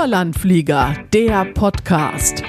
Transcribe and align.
Überlandflieger, 0.00 0.94
der 1.12 1.44
Podcast. 1.44 2.42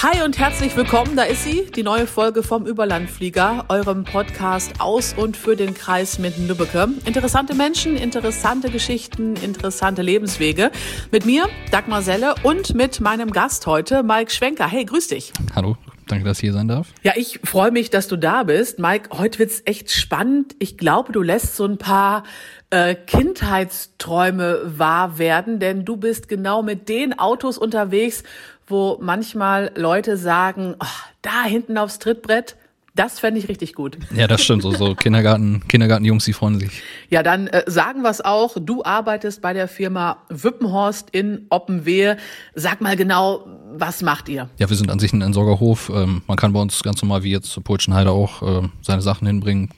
Hi 0.00 0.22
und 0.24 0.38
herzlich 0.38 0.76
willkommen, 0.76 1.16
da 1.16 1.24
ist 1.24 1.42
sie, 1.42 1.66
die 1.74 1.82
neue 1.82 2.06
Folge 2.06 2.44
vom 2.44 2.68
Überlandflieger, 2.68 3.64
eurem 3.68 4.04
Podcast 4.04 4.80
aus 4.80 5.12
und 5.14 5.36
für 5.36 5.56
den 5.56 5.74
Kreis 5.74 6.20
Minden-Lübbecke. 6.20 6.86
Interessante 7.04 7.56
Menschen, 7.56 7.96
interessante 7.96 8.70
Geschichten, 8.70 9.34
interessante 9.34 10.02
Lebenswege. 10.02 10.70
Mit 11.10 11.26
mir, 11.26 11.48
Dagmar 11.72 12.02
Selle 12.02 12.36
und 12.44 12.76
mit 12.76 13.00
meinem 13.00 13.32
Gast 13.32 13.66
heute, 13.66 14.04
Mike 14.04 14.30
Schwenker. 14.30 14.68
Hey, 14.68 14.84
grüß 14.84 15.08
dich. 15.08 15.32
Hallo, 15.56 15.76
danke, 16.06 16.24
dass 16.24 16.38
ich 16.38 16.42
hier 16.42 16.52
sein 16.52 16.68
darf. 16.68 16.86
Ja, 17.02 17.14
ich 17.16 17.40
freue 17.42 17.72
mich, 17.72 17.90
dass 17.90 18.06
du 18.06 18.16
da 18.16 18.44
bist. 18.44 18.78
Mike, 18.78 19.18
heute 19.18 19.40
wird's 19.40 19.62
echt 19.64 19.90
spannend. 19.90 20.54
Ich 20.60 20.78
glaube, 20.78 21.10
du 21.10 21.22
lässt 21.22 21.56
so 21.56 21.64
ein 21.64 21.76
paar 21.76 22.22
äh, 22.70 22.94
Kindheitsträume 22.94 24.60
wahr 24.78 25.18
werden, 25.18 25.58
denn 25.58 25.84
du 25.84 25.96
bist 25.96 26.28
genau 26.28 26.62
mit 26.62 26.88
den 26.88 27.18
Autos 27.18 27.58
unterwegs, 27.58 28.22
wo 28.66 28.98
manchmal 29.00 29.72
Leute 29.76 30.16
sagen, 30.16 30.76
oh, 30.78 30.86
da 31.22 31.44
hinten 31.44 31.76
aufs 31.76 31.98
Trittbrett, 31.98 32.56
das 32.94 33.20
fände 33.20 33.38
ich 33.38 33.48
richtig 33.48 33.74
gut. 33.74 33.98
Ja, 34.14 34.26
das 34.26 34.42
stimmt. 34.42 34.62
So, 34.62 34.72
so 34.72 34.94
Kindergarten, 34.96 35.62
Kindergartenjungs, 35.68 36.24
die 36.24 36.32
freuen 36.32 36.58
sich. 36.58 36.82
Ja, 37.08 37.22
dann 37.22 37.46
äh, 37.46 37.62
sagen 37.66 38.02
wir 38.02 38.10
es 38.10 38.20
auch. 38.20 38.56
Du 38.60 38.84
arbeitest 38.84 39.42
bei 39.42 39.52
der 39.52 39.68
Firma 39.68 40.18
Wippenhorst 40.28 41.10
in 41.10 41.46
Oppenwehe. 41.50 42.16
Sag 42.54 42.80
mal 42.80 42.96
genau, 42.96 43.46
was 43.72 44.02
macht 44.02 44.28
ihr? 44.28 44.48
Ja, 44.58 44.68
wir 44.68 44.76
sind 44.76 44.90
an 44.90 44.98
sich 44.98 45.12
ein 45.12 45.22
Entsorgerhof. 45.22 45.90
Ähm, 45.94 46.22
man 46.26 46.36
kann 46.36 46.52
bei 46.52 46.60
uns 46.60 46.82
ganz 46.82 47.00
normal 47.02 47.22
wie 47.22 47.30
jetzt 47.30 47.50
zur 47.50 47.62
Polschenheide 47.62 48.10
auch 48.10 48.42
äh, 48.42 48.68
seine 48.82 49.02
Sachen 49.02 49.26
hinbringen. 49.26 49.70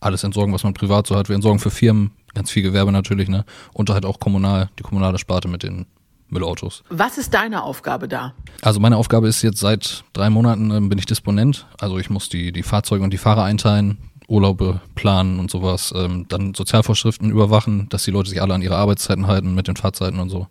Alles 0.00 0.24
entsorgen, 0.24 0.54
was 0.54 0.64
man 0.64 0.74
privat 0.74 1.06
so 1.06 1.16
hat. 1.16 1.28
Wir 1.28 1.36
entsorgen 1.36 1.58
für 1.60 1.70
Firmen, 1.70 2.12
ganz 2.34 2.50
viel 2.50 2.62
Gewerbe 2.62 2.92
natürlich, 2.92 3.28
ne? 3.28 3.44
Und 3.72 3.90
halt 3.90 4.04
auch 4.04 4.20
kommunal, 4.20 4.70
die 4.78 4.82
kommunale 4.82 5.18
Sparte 5.18 5.48
mit 5.48 5.62
den 5.62 5.86
Müllautos. 6.32 6.82
Was 6.88 7.18
ist 7.18 7.34
deine 7.34 7.62
Aufgabe 7.62 8.08
da? 8.08 8.32
Also 8.62 8.80
meine 8.80 8.96
Aufgabe 8.96 9.28
ist 9.28 9.42
jetzt 9.42 9.60
seit 9.60 10.02
drei 10.14 10.30
Monaten 10.30 10.70
äh, 10.70 10.80
bin 10.80 10.98
ich 10.98 11.06
Disponent. 11.06 11.66
Also 11.78 11.98
ich 11.98 12.10
muss 12.10 12.28
die, 12.28 12.52
die 12.52 12.62
Fahrzeuge 12.62 13.04
und 13.04 13.12
die 13.12 13.18
Fahrer 13.18 13.44
einteilen, 13.44 13.98
Urlaube 14.28 14.80
planen 14.94 15.38
und 15.38 15.50
sowas, 15.50 15.92
ähm, 15.94 16.26
dann 16.28 16.54
Sozialvorschriften 16.54 17.30
überwachen, 17.30 17.88
dass 17.90 18.04
die 18.04 18.10
Leute 18.10 18.30
sich 18.30 18.40
alle 18.40 18.54
an 18.54 18.62
ihre 18.62 18.76
Arbeitszeiten 18.76 19.26
halten 19.26 19.54
mit 19.54 19.68
den 19.68 19.76
Fahrzeiten 19.76 20.18
und 20.18 20.30
so. 20.30 20.46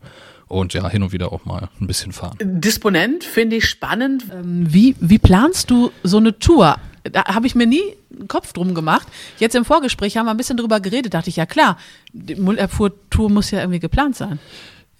Und 0.48 0.74
ja, 0.74 0.88
hin 0.90 1.02
und 1.02 1.14
wieder 1.14 1.32
auch 1.32 1.46
mal 1.46 1.70
ein 1.80 1.88
bisschen 1.88 2.12
fahren. 2.12 2.38
Disponent 2.42 3.24
finde 3.24 3.56
ich 3.56 3.66
spannend. 3.66 4.26
Ähm, 4.32 4.66
wie, 4.72 4.96
wie 5.00 5.18
planst 5.18 5.72
du 5.72 5.92
so 6.04 6.18
eine 6.18 6.38
Tour? 6.38 6.76
Da 7.04 7.26
habe 7.26 7.48
ich 7.48 7.56
mir 7.56 7.66
nie 7.66 7.82
einen 8.18 8.28
Kopf 8.28 8.54
drum 8.54 8.74
gemacht. 8.74 9.08
Jetzt 9.40 9.56
im 9.56 9.66
Vorgespräch 9.66 10.18
haben 10.18 10.26
wir 10.26 10.32
ein 10.32 10.38
bisschen 10.38 10.58
drüber 10.58 10.80
geredet, 10.80 11.14
dachte 11.14 11.30
ich, 11.30 11.36
ja 11.36 11.46
klar, 11.46 11.78
die 12.14 12.36
Müllabfuhrtour 12.36 13.30
muss 13.30 13.52
ja 13.52 13.60
irgendwie 13.60 13.80
geplant 13.80 14.16
sein. 14.16 14.40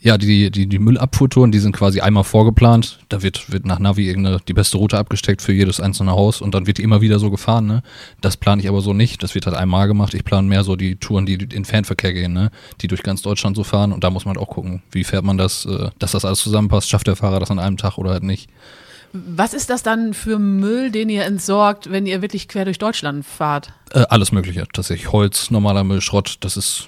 Ja, 0.04 0.18
die, 0.18 0.50
die, 0.50 0.66
die 0.66 0.80
Müllabfuhrtouren, 0.80 1.52
die 1.52 1.60
sind 1.60 1.76
quasi 1.76 2.02
einmal 2.02 2.24
vorgeplant. 2.24 2.98
Da 3.10 3.22
wird, 3.22 3.52
wird 3.52 3.68
nach 3.68 3.78
Navi 3.78 4.08
irgendeine, 4.08 4.40
die 4.48 4.54
beste 4.54 4.78
Route 4.78 4.98
abgesteckt 4.98 5.44
für 5.44 5.54
jedes 5.54 5.80
einzelne 5.80 6.14
Haus 6.14 6.42
und 6.42 6.56
dann 6.56 6.66
wird 6.66 6.80
die 6.80 6.82
immer 6.82 7.02
wieder 7.02 7.20
so 7.20 7.30
gefahren. 7.30 7.68
Ne? 7.68 7.84
Das 8.20 8.36
plane 8.36 8.64
ich 8.64 8.68
aber 8.68 8.82
so 8.82 8.94
nicht. 8.94 9.22
Das 9.22 9.36
wird 9.36 9.46
halt 9.46 9.56
einmal 9.56 9.88
gemacht. 9.88 10.16
Ich 10.16 10.24
plane 10.24 10.48
mehr 10.48 10.64
so 10.64 10.76
die 10.76 10.96
Touren, 10.96 11.28
die 11.28 11.36
in 11.36 11.66
Fernverkehr 11.66 12.14
gehen, 12.14 12.34
ne? 12.34 12.50
die 12.82 12.88
durch 12.88 13.04
ganz 13.04 13.22
Deutschland 13.22 13.56
so 13.56 13.64
fahren. 13.64 13.94
Und 13.94 14.04
da 14.04 14.10
muss 14.10 14.26
man 14.26 14.36
halt 14.36 14.44
auch 14.44 14.52
gucken, 14.52 14.82
wie 14.92 15.04
fährt 15.04 15.24
man 15.24 15.38
das, 15.38 15.66
äh, 15.66 15.92
dass 16.00 16.14
das 16.14 16.26
alles 16.26 16.40
zusammenpasst. 16.40 16.90
Schafft 16.90 17.06
der 17.06 17.16
Fahrer 17.16 17.40
das 17.40 17.52
an 17.52 17.60
einem 17.60 17.78
Tag 17.78 18.00
oder 18.00 18.10
halt 18.10 18.24
nicht. 18.24 18.50
Was 19.14 19.54
ist 19.54 19.70
das 19.70 19.84
dann 19.84 20.14
für 20.14 20.40
Müll, 20.40 20.92
den 20.92 21.10
ihr 21.10 21.26
entsorgt, 21.26 21.92
wenn 21.92 22.06
ihr 22.06 22.22
wirklich 22.22 22.48
quer 22.48 22.66
durch 22.66 22.80
Deutschland 22.80 23.26
fahrt? 23.26 23.74
Äh, 23.92 24.06
alles 24.10 24.32
Mögliche. 24.32 24.68
Tatsächlich 24.72 25.12
Holz, 25.12 25.52
normaler 25.52 25.84
Müll, 25.84 26.02
Schrott. 26.02 26.38
Das 26.42 26.58
ist 26.58 26.88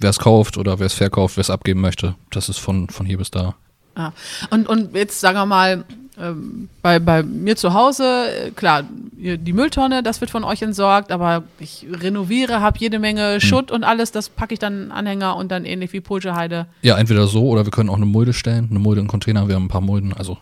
wer 0.00 0.10
es 0.10 0.18
kauft 0.18 0.58
oder 0.58 0.78
wer 0.78 0.86
es 0.86 0.94
verkauft, 0.94 1.36
wer 1.36 1.42
es 1.42 1.50
abgeben 1.50 1.80
möchte. 1.80 2.14
Das 2.30 2.48
ist 2.48 2.58
von, 2.58 2.88
von 2.88 3.06
hier 3.06 3.18
bis 3.18 3.30
da. 3.30 3.54
Ah. 3.94 4.12
Und, 4.50 4.68
und 4.68 4.94
jetzt 4.94 5.20
sagen 5.20 5.36
wir 5.36 5.46
mal, 5.46 5.84
ähm, 6.18 6.68
bei, 6.82 6.98
bei 6.98 7.22
mir 7.22 7.56
zu 7.56 7.74
Hause, 7.74 8.04
äh, 8.04 8.50
klar, 8.50 8.84
die 9.12 9.52
Mülltonne, 9.52 10.02
das 10.02 10.20
wird 10.20 10.30
von 10.30 10.44
euch 10.44 10.62
entsorgt, 10.62 11.12
aber 11.12 11.44
ich 11.58 11.86
renoviere, 11.90 12.60
habe 12.60 12.78
jede 12.78 12.98
Menge 12.98 13.34
hm. 13.34 13.40
Schutt 13.40 13.70
hm. 13.70 13.76
und 13.76 13.84
alles, 13.84 14.12
das 14.12 14.28
packe 14.28 14.54
ich 14.54 14.58
dann 14.58 14.90
Anhänger 14.90 15.36
und 15.36 15.50
dann 15.50 15.64
ähnlich 15.64 15.92
wie 15.92 16.00
Pulcheheide. 16.00 16.66
Ja, 16.82 16.98
entweder 16.98 17.26
so 17.26 17.46
oder 17.46 17.64
wir 17.64 17.70
können 17.70 17.90
auch 17.90 17.96
eine 17.96 18.06
Mulde 18.06 18.32
stellen, 18.32 18.68
eine 18.70 18.78
Mulde 18.78 19.00
in 19.00 19.08
Container, 19.08 19.48
wir 19.48 19.54
haben 19.54 19.66
ein 19.66 19.68
paar 19.68 19.80
Mulden, 19.80 20.12
also 20.12 20.38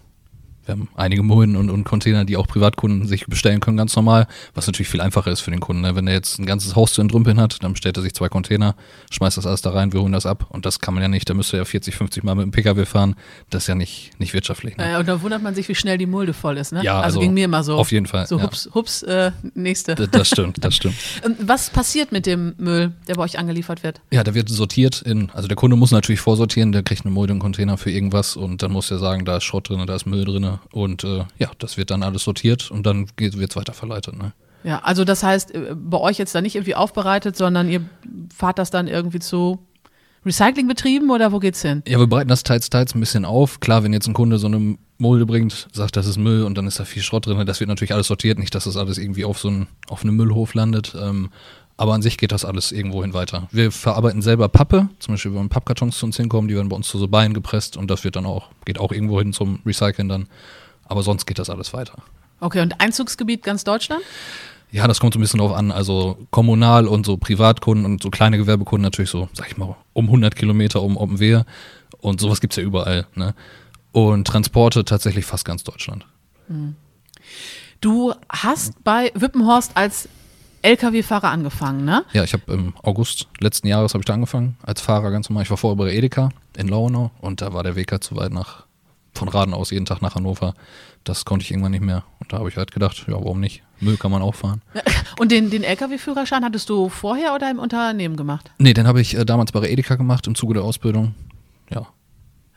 wir 0.68 0.72
haben 0.72 0.88
einige 0.94 1.22
Mulden 1.22 1.56
und, 1.56 1.70
und 1.70 1.84
Container, 1.84 2.26
die 2.26 2.36
auch 2.36 2.46
Privatkunden 2.46 3.06
sich 3.08 3.26
bestellen 3.26 3.60
können, 3.60 3.78
ganz 3.78 3.96
normal, 3.96 4.26
was 4.54 4.66
natürlich 4.66 4.88
viel 4.88 5.00
einfacher 5.00 5.30
ist 5.30 5.40
für 5.40 5.50
den 5.50 5.60
Kunden. 5.60 5.82
Ne? 5.82 5.96
Wenn 5.96 6.06
er 6.06 6.12
jetzt 6.12 6.38
ein 6.38 6.44
ganzes 6.44 6.76
Haus 6.76 6.92
zu 6.92 7.00
entrümpeln 7.00 7.40
hat, 7.40 7.62
dann 7.62 7.72
bestellt 7.72 7.96
er 7.96 8.02
sich 8.02 8.14
zwei 8.14 8.28
Container, 8.28 8.76
schmeißt 9.10 9.38
das 9.38 9.46
alles 9.46 9.62
da 9.62 9.70
rein, 9.70 9.94
wir 9.94 10.02
holen 10.02 10.12
das 10.12 10.26
ab. 10.26 10.46
Und 10.50 10.66
das 10.66 10.80
kann 10.80 10.92
man 10.92 11.02
ja 11.02 11.08
nicht, 11.08 11.28
da 11.28 11.34
müsste 11.34 11.56
er 11.56 11.64
40, 11.64 11.96
50 11.96 12.22
Mal 12.22 12.34
mit 12.34 12.44
dem 12.44 12.50
Pkw 12.50 12.84
fahren. 12.84 13.16
Das 13.48 13.64
ist 13.64 13.68
ja 13.68 13.74
nicht, 13.74 14.10
nicht 14.20 14.34
wirtschaftlich. 14.34 14.76
Ne? 14.76 14.92
Äh, 14.92 14.98
und 14.98 15.08
da 15.08 15.22
wundert 15.22 15.42
man 15.42 15.54
sich, 15.54 15.68
wie 15.68 15.74
schnell 15.74 15.96
die 15.96 16.06
Mulde 16.06 16.34
voll 16.34 16.58
ist. 16.58 16.72
Ne? 16.72 16.84
Ja, 16.84 16.96
also, 16.96 17.04
also 17.04 17.20
ging 17.20 17.32
mir 17.32 17.46
immer 17.46 17.64
so. 17.64 17.76
Auf 17.76 17.90
jeden 17.90 18.06
Fall. 18.06 18.26
So 18.26 18.42
hups, 18.42 18.68
hups, 18.74 19.02
äh, 19.04 19.32
nächste. 19.54 19.94
Das, 19.94 20.10
das 20.10 20.28
stimmt, 20.28 20.62
das 20.62 20.74
stimmt. 20.74 20.96
Ähm, 21.24 21.34
was 21.40 21.70
passiert 21.70 22.12
mit 22.12 22.26
dem 22.26 22.54
Müll, 22.58 22.92
der 23.08 23.14
bei 23.14 23.22
euch 23.22 23.38
angeliefert 23.38 23.82
wird? 23.82 24.00
Ja, 24.12 24.22
der 24.22 24.34
wird 24.34 24.48
sortiert 24.48 25.02
in, 25.02 25.30
also 25.30 25.48
der 25.48 25.56
Kunde 25.56 25.74
muss 25.74 25.90
natürlich 25.90 26.20
vorsortieren, 26.20 26.70
der 26.70 26.82
kriegt 26.82 27.04
eine 27.04 27.12
Mulde, 27.12 27.32
einen 27.32 27.40
Container 27.40 27.76
für 27.76 27.90
irgendwas 27.90 28.36
und 28.36 28.62
dann 28.62 28.70
muss 28.70 28.90
er 28.90 28.98
sagen, 28.98 29.24
da 29.24 29.38
ist 29.38 29.44
Schrott 29.44 29.68
drin, 29.68 29.82
da 29.86 29.94
ist 29.94 30.06
Müll 30.06 30.24
drin 30.24 30.57
und 30.72 31.04
äh, 31.04 31.24
ja, 31.38 31.50
das 31.58 31.76
wird 31.76 31.90
dann 31.90 32.02
alles 32.02 32.24
sortiert 32.24 32.70
und 32.70 32.84
dann 32.84 33.08
wird 33.16 33.34
es 33.34 33.56
weiterverleitet. 33.56 34.16
Ne? 34.16 34.32
Ja, 34.64 34.80
also 34.80 35.04
das 35.04 35.22
heißt, 35.22 35.54
äh, 35.54 35.74
bei 35.74 35.98
euch 35.98 36.18
jetzt 36.18 36.34
da 36.34 36.40
nicht 36.40 36.56
irgendwie 36.56 36.74
aufbereitet, 36.74 37.36
sondern 37.36 37.68
ihr 37.68 37.82
fahrt 38.34 38.58
das 38.58 38.70
dann 38.70 38.88
irgendwie 38.88 39.20
zu 39.20 39.58
Recyclingbetrieben 40.26 41.10
oder 41.10 41.32
wo 41.32 41.38
geht's 41.38 41.62
hin? 41.62 41.82
Ja, 41.86 41.98
wir 41.98 42.06
bereiten 42.06 42.28
das 42.28 42.42
teils, 42.42 42.68
teils 42.70 42.94
ein 42.94 43.00
bisschen 43.00 43.24
auf. 43.24 43.60
Klar, 43.60 43.84
wenn 43.84 43.92
jetzt 43.92 44.08
ein 44.08 44.14
Kunde 44.14 44.38
so 44.38 44.46
eine 44.46 44.76
Mulde 44.98 45.26
bringt, 45.26 45.68
sagt, 45.72 45.96
das 45.96 46.06
ist 46.06 46.18
Müll 46.18 46.42
und 46.42 46.58
dann 46.58 46.66
ist 46.66 46.80
da 46.80 46.84
viel 46.84 47.02
Schrott 47.02 47.26
drin, 47.26 47.46
das 47.46 47.60
wird 47.60 47.68
natürlich 47.68 47.94
alles 47.94 48.08
sortiert, 48.08 48.38
nicht, 48.38 48.54
dass 48.54 48.64
das 48.64 48.76
alles 48.76 48.98
irgendwie 48.98 49.24
auf 49.24 49.38
so 49.38 49.48
einen, 49.48 49.68
auf 49.88 50.02
einem 50.02 50.16
Müllhof 50.16 50.54
landet. 50.54 50.94
Ähm, 51.00 51.30
aber 51.78 51.94
an 51.94 52.02
sich 52.02 52.18
geht 52.18 52.32
das 52.32 52.44
alles 52.44 52.72
irgendwohin 52.72 53.14
weiter. 53.14 53.48
Wir 53.52 53.70
verarbeiten 53.70 54.20
selber 54.20 54.48
Pappe, 54.48 54.88
zum 54.98 55.14
Beispiel 55.14 55.32
wenn 55.34 55.48
Pappkartons 55.48 55.96
zu 55.96 56.06
uns 56.06 56.16
hinkommen, 56.16 56.48
die 56.48 56.56
werden 56.56 56.68
bei 56.68 56.76
uns 56.76 56.88
zu 56.88 56.98
so 56.98 57.06
Beinen 57.06 57.34
gepresst 57.34 57.76
und 57.76 57.88
das 57.88 58.02
wird 58.02 58.16
dann 58.16 58.26
auch, 58.26 58.48
geht 58.64 58.80
auch 58.80 58.90
irgendwo 58.90 59.20
hin 59.20 59.32
zum 59.32 59.60
Recyceln 59.64 60.08
dann. 60.08 60.26
Aber 60.84 61.04
sonst 61.04 61.26
geht 61.26 61.38
das 61.38 61.48
alles 61.48 61.72
weiter. 61.72 62.02
Okay, 62.40 62.62
und 62.62 62.80
Einzugsgebiet 62.80 63.44
ganz 63.44 63.62
Deutschland? 63.62 64.02
Ja, 64.72 64.88
das 64.88 64.98
kommt 64.98 65.14
so 65.14 65.20
ein 65.20 65.22
bisschen 65.22 65.38
drauf 65.38 65.52
an. 65.52 65.70
Also 65.70 66.18
kommunal 66.30 66.88
und 66.88 67.06
so 67.06 67.16
Privatkunden 67.16 67.84
und 67.86 68.02
so 68.02 68.10
kleine 68.10 68.38
Gewerbekunden 68.38 68.82
natürlich 68.82 69.10
so, 69.10 69.28
sag 69.32 69.46
ich 69.48 69.56
mal, 69.56 69.76
um 69.92 70.06
100 70.06 70.34
Kilometer 70.34 70.82
um 70.82 70.96
Oppenwehr. 70.96 71.46
Und 72.00 72.20
sowas 72.20 72.40
gibt 72.40 72.54
es 72.54 72.56
ja 72.56 72.64
überall. 72.64 73.06
Ne? 73.14 73.34
Und 73.92 74.26
Transporte 74.26 74.84
tatsächlich 74.84 75.26
fast 75.26 75.44
ganz 75.44 75.62
Deutschland. 75.62 76.06
Hm. 76.48 76.74
Du 77.80 78.14
hast 78.28 78.82
bei 78.82 79.12
Wippenhorst 79.14 79.76
als 79.76 80.08
LKW-Fahrer 80.62 81.28
angefangen, 81.30 81.84
ne? 81.84 82.04
Ja, 82.12 82.24
ich 82.24 82.32
habe 82.32 82.52
im 82.52 82.74
August 82.82 83.28
letzten 83.40 83.66
Jahres 83.66 83.94
habe 83.94 84.02
ich 84.02 84.06
da 84.06 84.14
angefangen 84.14 84.56
als 84.62 84.80
Fahrer 84.80 85.10
ganz 85.10 85.28
normal. 85.28 85.44
Ich 85.44 85.50
war 85.50 85.56
vorher 85.56 85.76
bei 85.76 85.92
Edeka 85.92 86.30
in 86.56 86.68
Launau 86.68 87.10
und 87.20 87.40
da 87.40 87.52
war 87.52 87.62
der 87.62 87.76
Weg 87.76 87.92
halt 87.92 88.04
zu 88.04 88.16
weit 88.16 88.32
nach 88.32 88.64
von 89.14 89.28
Raden 89.28 89.52
aus 89.52 89.70
jeden 89.70 89.84
Tag 89.84 90.00
nach 90.00 90.14
Hannover. 90.14 90.54
Das 91.04 91.24
konnte 91.24 91.44
ich 91.44 91.50
irgendwann 91.50 91.72
nicht 91.72 91.82
mehr. 91.84 92.04
Und 92.20 92.32
da 92.32 92.38
habe 92.38 92.48
ich 92.48 92.56
halt 92.56 92.72
gedacht, 92.72 93.04
ja, 93.08 93.14
warum 93.14 93.40
nicht? 93.40 93.62
Müll 93.80 93.96
kann 93.96 94.10
man 94.10 94.22
auch 94.22 94.34
fahren. 94.34 94.62
Und 95.18 95.32
den, 95.32 95.50
den 95.50 95.64
Lkw-Führerschein 95.64 96.44
hattest 96.44 96.68
du 96.68 96.88
vorher 96.88 97.34
oder 97.34 97.50
im 97.50 97.58
Unternehmen 97.58 98.16
gemacht? 98.16 98.50
Nee, 98.58 98.74
den 98.74 98.86
habe 98.86 99.00
ich 99.00 99.16
äh, 99.16 99.24
damals 99.24 99.52
bei 99.52 99.68
Edeka 99.68 99.96
gemacht 99.96 100.26
im 100.26 100.34
Zuge 100.34 100.54
der 100.54 100.62
Ausbildung. 100.62 101.14
Ja, 101.70 101.88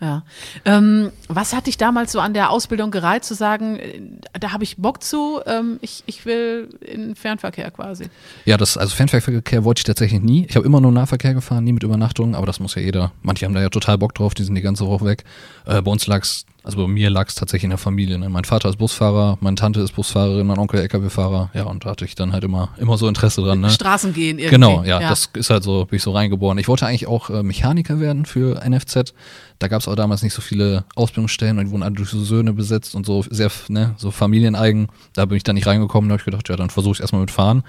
ja. 0.01 0.23
Ähm, 0.66 1.12
was 1.28 1.53
hat 1.53 1.67
dich 1.67 1.78
damals 1.78 2.12
so 2.12 2.19
an 2.19 2.34
der 2.34 2.50
Ausbildung 2.50 2.89
gereizt, 2.89 3.28
zu 3.28 3.35
sagen, 3.35 3.78
äh, 3.78 4.01
da 4.39 4.51
habe 4.51 4.63
ich 4.63 4.78
Bock 4.78 5.03
zu, 5.03 5.41
ähm, 5.45 5.78
ich, 5.81 6.03
ich 6.07 6.25
will 6.25 6.69
in 6.81 7.16
Fernverkehr 7.16 7.69
quasi? 7.69 8.06
Ja, 8.45 8.57
das, 8.57 8.78
also 8.78 8.95
Fernverkehr 8.95 9.63
wollte 9.63 9.79
ich 9.79 9.84
tatsächlich 9.84 10.22
nie. 10.22 10.45
Ich 10.50 10.56
habe 10.56 10.66
immer 10.66 10.81
nur 10.81 10.91
Nahverkehr 10.91 11.35
gefahren, 11.35 11.64
nie 11.64 11.73
mit 11.73 11.84
Übernachtung, 11.84 12.35
aber 12.35 12.47
das 12.47 12.59
muss 12.59 12.73
ja 12.73 12.81
jeder. 12.81 13.11
Manche 13.22 13.46
haben 13.46 13.53
da 13.53 13.61
ja 13.61 13.70
total 13.70 13.99
Bock 13.99 14.16
drauf, 14.16 14.34
die 14.34 14.43
sind 14.43 14.55
die 14.55 14.61
ganze 14.61 14.87
Woche 14.87 15.05
weg. 15.05 15.23
Äh, 15.66 15.84
bei 15.84 15.91
uns 15.91 16.08
lag 16.08 16.23
es 16.23 16.46
also 16.63 16.78
bei 16.78 16.87
mir 16.87 17.09
lag 17.09 17.28
es 17.28 17.35
tatsächlich 17.35 17.63
in 17.63 17.69
der 17.72 17.79
Familie. 17.79 18.19
Ne? 18.19 18.29
Mein 18.29 18.43
Vater 18.43 18.69
ist 18.69 18.78
Busfahrer, 18.78 19.37
meine 19.41 19.55
Tante 19.55 19.81
ist 19.81 19.96
Busfahrerin, 19.96 20.46
mein 20.46 20.59
Onkel 20.59 20.79
LKW-Fahrer. 20.81 21.49
Ja, 21.55 21.63
und 21.63 21.85
da 21.85 21.90
hatte 21.90 22.05
ich 22.05 22.13
dann 22.13 22.34
halt 22.34 22.43
immer, 22.43 22.69
immer 22.78 22.97
so 22.97 23.08
Interesse 23.08 23.41
dran. 23.41 23.61
Ne? 23.61 23.69
Straßen 23.72 24.13
gehen 24.13 24.37
irgendwie. 24.37 24.55
Genau, 24.55 24.84
ja, 24.84 25.02
ja, 25.02 25.09
das 25.09 25.29
ist 25.34 25.49
halt 25.49 25.63
so, 25.63 25.85
bin 25.85 25.97
ich 25.97 26.03
so 26.03 26.11
reingeboren. 26.11 26.59
Ich 26.59 26.67
wollte 26.67 26.85
eigentlich 26.85 27.08
auch 27.08 27.31
äh, 27.31 27.41
Mechaniker 27.41 27.99
werden 27.99 28.25
für 28.25 28.61
NFZ. 28.63 29.16
Da 29.58 29.67
gab 29.67 29.81
es 29.81 29.87
aber 29.87 29.96
damals 29.96 30.22
nicht 30.22 30.34
so 30.34 30.41
viele 30.41 30.85
Ausbildungsstellen 30.96 31.58
und 31.58 31.66
die 31.66 31.72
wurden 31.72 31.84
alle 31.84 31.93
durch 31.93 32.09
so 32.09 32.23
Söhne 32.23 32.53
besetzt 32.53 32.93
und 32.93 33.08
so 33.08 33.23
sehr, 33.28 33.52
ne, 33.69 33.96
so 33.97 34.11
familieneigen. 34.11 34.90
Da 35.13 35.25
bin 35.25 35.37
ich 35.37 35.43
dann 35.43 35.55
nicht 35.55 35.66
reingekommen. 35.66 36.09
Da 36.09 36.13
habe 36.13 36.22
ich 36.22 36.25
gedacht, 36.25 36.47
ja, 36.47 36.55
dann 36.58 36.69
versuche 36.69 36.93
ich 36.93 36.99
erstmal 37.02 37.22
mit 37.22 37.31
Fahren. 37.31 37.63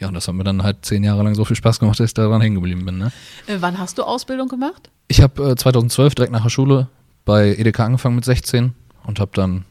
Ja, 0.00 0.08
und 0.08 0.14
das 0.14 0.26
hat 0.26 0.34
mir 0.34 0.42
dann 0.42 0.64
halt 0.64 0.84
zehn 0.84 1.04
Jahre 1.04 1.22
lang 1.22 1.36
so 1.36 1.44
viel 1.44 1.54
Spaß 1.54 1.78
gemacht, 1.78 2.00
dass 2.00 2.06
ich 2.06 2.14
da 2.14 2.26
dran 2.26 2.40
hängen 2.40 2.56
geblieben 2.56 2.84
bin. 2.84 2.98
Ne? 2.98 3.12
Äh, 3.46 3.58
wann 3.60 3.78
hast 3.78 3.98
du 3.98 4.02
Ausbildung 4.02 4.48
gemacht? 4.48 4.90
Ich 5.06 5.20
habe 5.20 5.50
äh, 5.50 5.54
2012 5.54 6.16
direkt 6.16 6.32
nach 6.32 6.42
der 6.42 6.50
Schule 6.50 6.88
bei 7.24 7.54
EDK 7.56 7.80
angefangen 7.80 8.16
mit 8.16 8.24
16 8.24 8.74
und 9.04 9.20
habe 9.20 9.30
dann 9.34 9.64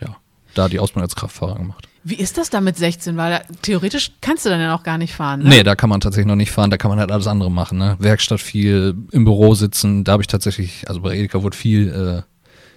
ja 0.00 0.16
da 0.54 0.68
die 0.68 0.78
Ausbildung 0.78 1.04
als 1.04 1.16
Kraftfahrer 1.16 1.56
gemacht. 1.56 1.88
Wie 2.04 2.16
ist 2.16 2.36
das 2.36 2.50
da 2.50 2.60
mit 2.60 2.76
16? 2.76 3.16
Weil 3.16 3.42
theoretisch 3.62 4.12
kannst 4.20 4.44
du 4.44 4.50
dann 4.50 4.60
ja 4.60 4.68
noch 4.68 4.82
gar 4.82 4.98
nicht 4.98 5.14
fahren. 5.14 5.42
Ne? 5.42 5.48
Nee, 5.48 5.62
da 5.62 5.76
kann 5.76 5.88
man 5.88 6.00
tatsächlich 6.00 6.26
noch 6.26 6.36
nicht 6.36 6.50
fahren, 6.50 6.70
da 6.70 6.76
kann 6.76 6.90
man 6.90 6.98
halt 6.98 7.12
alles 7.12 7.28
andere 7.28 7.50
machen. 7.50 7.78
Ne? 7.78 7.96
Werkstatt 8.00 8.40
viel, 8.40 8.94
im 9.12 9.24
Büro 9.24 9.54
sitzen, 9.54 10.02
da 10.02 10.12
habe 10.12 10.22
ich 10.22 10.26
tatsächlich, 10.26 10.88
also 10.88 11.00
bei 11.00 11.16
Edeka 11.16 11.42
wurde 11.42 11.56
viel, 11.56 11.88
äh, 11.88 12.22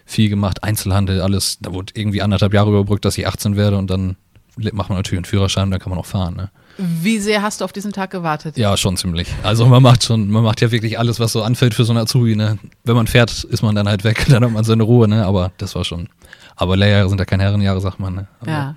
viel 0.05 0.29
gemacht, 0.29 0.63
Einzelhandel, 0.63 1.21
alles, 1.21 1.57
da 1.59 1.73
wurde 1.73 1.93
irgendwie 1.95 2.21
anderthalb 2.21 2.53
Jahre 2.53 2.69
überbrückt, 2.69 3.03
dass 3.05 3.17
ich 3.17 3.27
18 3.27 3.55
werde 3.55 3.77
und 3.77 3.89
dann 3.89 4.15
macht 4.57 4.89
man 4.89 4.99
natürlich 4.99 5.17
einen 5.17 5.25
Führerschein, 5.25 5.71
dann 5.71 5.79
kann 5.79 5.89
man 5.89 5.97
auch 5.97 6.05
fahren. 6.05 6.35
Ne? 6.35 6.51
Wie 6.77 7.19
sehr 7.19 7.41
hast 7.41 7.61
du 7.61 7.65
auf 7.65 7.71
diesen 7.71 7.93
Tag 7.93 8.11
gewartet? 8.11 8.57
Ja, 8.57 8.75
schon 8.77 8.97
ziemlich. 8.97 9.27
Also 9.43 9.65
man 9.65 9.81
macht 9.81 10.03
schon, 10.03 10.29
man 10.29 10.43
macht 10.43 10.61
ja 10.61 10.71
wirklich 10.71 10.99
alles, 10.99 11.19
was 11.19 11.31
so 11.31 11.41
anfällt 11.43 11.73
für 11.73 11.85
so 11.85 11.93
einen 11.93 12.01
Azubi. 12.01 12.35
Ne? 12.35 12.57
Wenn 12.83 12.95
man 12.95 13.07
fährt, 13.07 13.43
ist 13.45 13.61
man 13.63 13.75
dann 13.75 13.87
halt 13.87 14.03
weg, 14.03 14.25
dann 14.29 14.43
hat 14.43 14.51
man 14.51 14.63
seine 14.63 14.83
Ruhe, 14.83 15.07
ne? 15.07 15.25
Aber 15.25 15.51
das 15.57 15.75
war 15.75 15.85
schon. 15.85 16.09
Aber 16.55 16.75
Lehrjahre 16.77 17.09
sind 17.09 17.19
ja 17.19 17.25
keine 17.25 17.43
Herrenjahre, 17.43 17.81
sagt 17.81 17.99
man. 17.99 18.15
Ne? 18.15 18.27
Aber 18.41 18.51
Ja. 18.51 18.75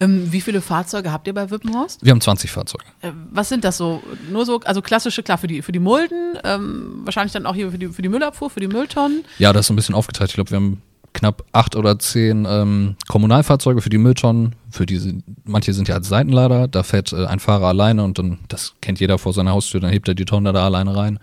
Ähm, 0.00 0.32
wie 0.32 0.40
viele 0.40 0.60
Fahrzeuge 0.60 1.12
habt 1.12 1.26
ihr 1.26 1.34
bei 1.34 1.50
Wippenhorst? 1.50 2.04
Wir 2.04 2.12
haben 2.12 2.20
20 2.20 2.50
Fahrzeuge. 2.50 2.84
Äh, 3.02 3.10
was 3.32 3.48
sind 3.48 3.64
das 3.64 3.76
so? 3.76 4.02
Nur 4.30 4.46
so, 4.46 4.60
also 4.60 4.80
klassische, 4.82 5.22
klar, 5.22 5.36
für 5.36 5.48
die, 5.48 5.62
für 5.62 5.72
die 5.72 5.78
Mulden, 5.80 6.38
ähm, 6.44 7.00
wahrscheinlich 7.04 7.32
dann 7.32 7.44
auch 7.44 7.54
hier 7.54 7.70
für 7.70 7.78
die, 7.78 7.88
für 7.88 8.02
die 8.02 8.08
Müllabfuhr, 8.08 8.50
für 8.50 8.60
die 8.60 8.68
Mülltonnen. 8.68 9.24
Ja, 9.38 9.52
das 9.52 9.66
ist 9.66 9.70
ein 9.70 9.76
bisschen 9.76 9.94
aufgeteilt. 9.94 10.30
Ich 10.30 10.34
glaube, 10.34 10.50
wir 10.50 10.56
haben 10.56 10.82
knapp 11.14 11.44
acht 11.52 11.76
oder 11.76 11.98
zehn 11.98 12.46
ähm, 12.46 12.96
Kommunalfahrzeuge 13.08 13.80
für 13.80 13.88
die 13.88 13.98
Mülltonnen. 13.98 14.54
Für 14.68 14.84
diese, 14.84 15.14
manche 15.44 15.72
sind 15.72 15.88
ja 15.88 15.94
als 15.94 16.08
Seitenlader, 16.08 16.68
da 16.68 16.82
fährt 16.82 17.12
äh, 17.12 17.24
ein 17.24 17.38
Fahrer 17.38 17.68
alleine 17.68 18.04
und 18.04 18.18
dann, 18.18 18.40
das 18.48 18.74
kennt 18.82 19.00
jeder 19.00 19.16
vor 19.16 19.32
seiner 19.32 19.52
Haustür, 19.52 19.80
dann 19.80 19.90
hebt 19.90 20.08
er 20.08 20.14
die 20.14 20.26
Tonne 20.26 20.52
da 20.52 20.66
alleine 20.66 20.94
rein. 20.94 21.18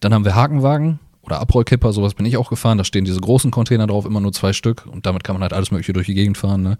Dann 0.00 0.14
haben 0.14 0.24
wir 0.24 0.36
Hakenwagen 0.36 1.00
oder 1.22 1.40
Abrollkipper, 1.40 1.92
sowas 1.92 2.14
bin 2.14 2.26
ich 2.26 2.36
auch 2.36 2.50
gefahren. 2.50 2.78
Da 2.78 2.84
stehen 2.84 3.04
diese 3.04 3.20
großen 3.20 3.50
Container 3.50 3.86
drauf, 3.86 4.04
immer 4.04 4.20
nur 4.20 4.32
zwei 4.32 4.52
Stück 4.52 4.86
und 4.86 5.06
damit 5.06 5.24
kann 5.24 5.34
man 5.34 5.42
halt 5.42 5.54
alles 5.54 5.70
Mögliche 5.70 5.94
durch 5.94 6.06
die 6.06 6.14
Gegend 6.14 6.36
fahren. 6.36 6.62
Ne? 6.62 6.78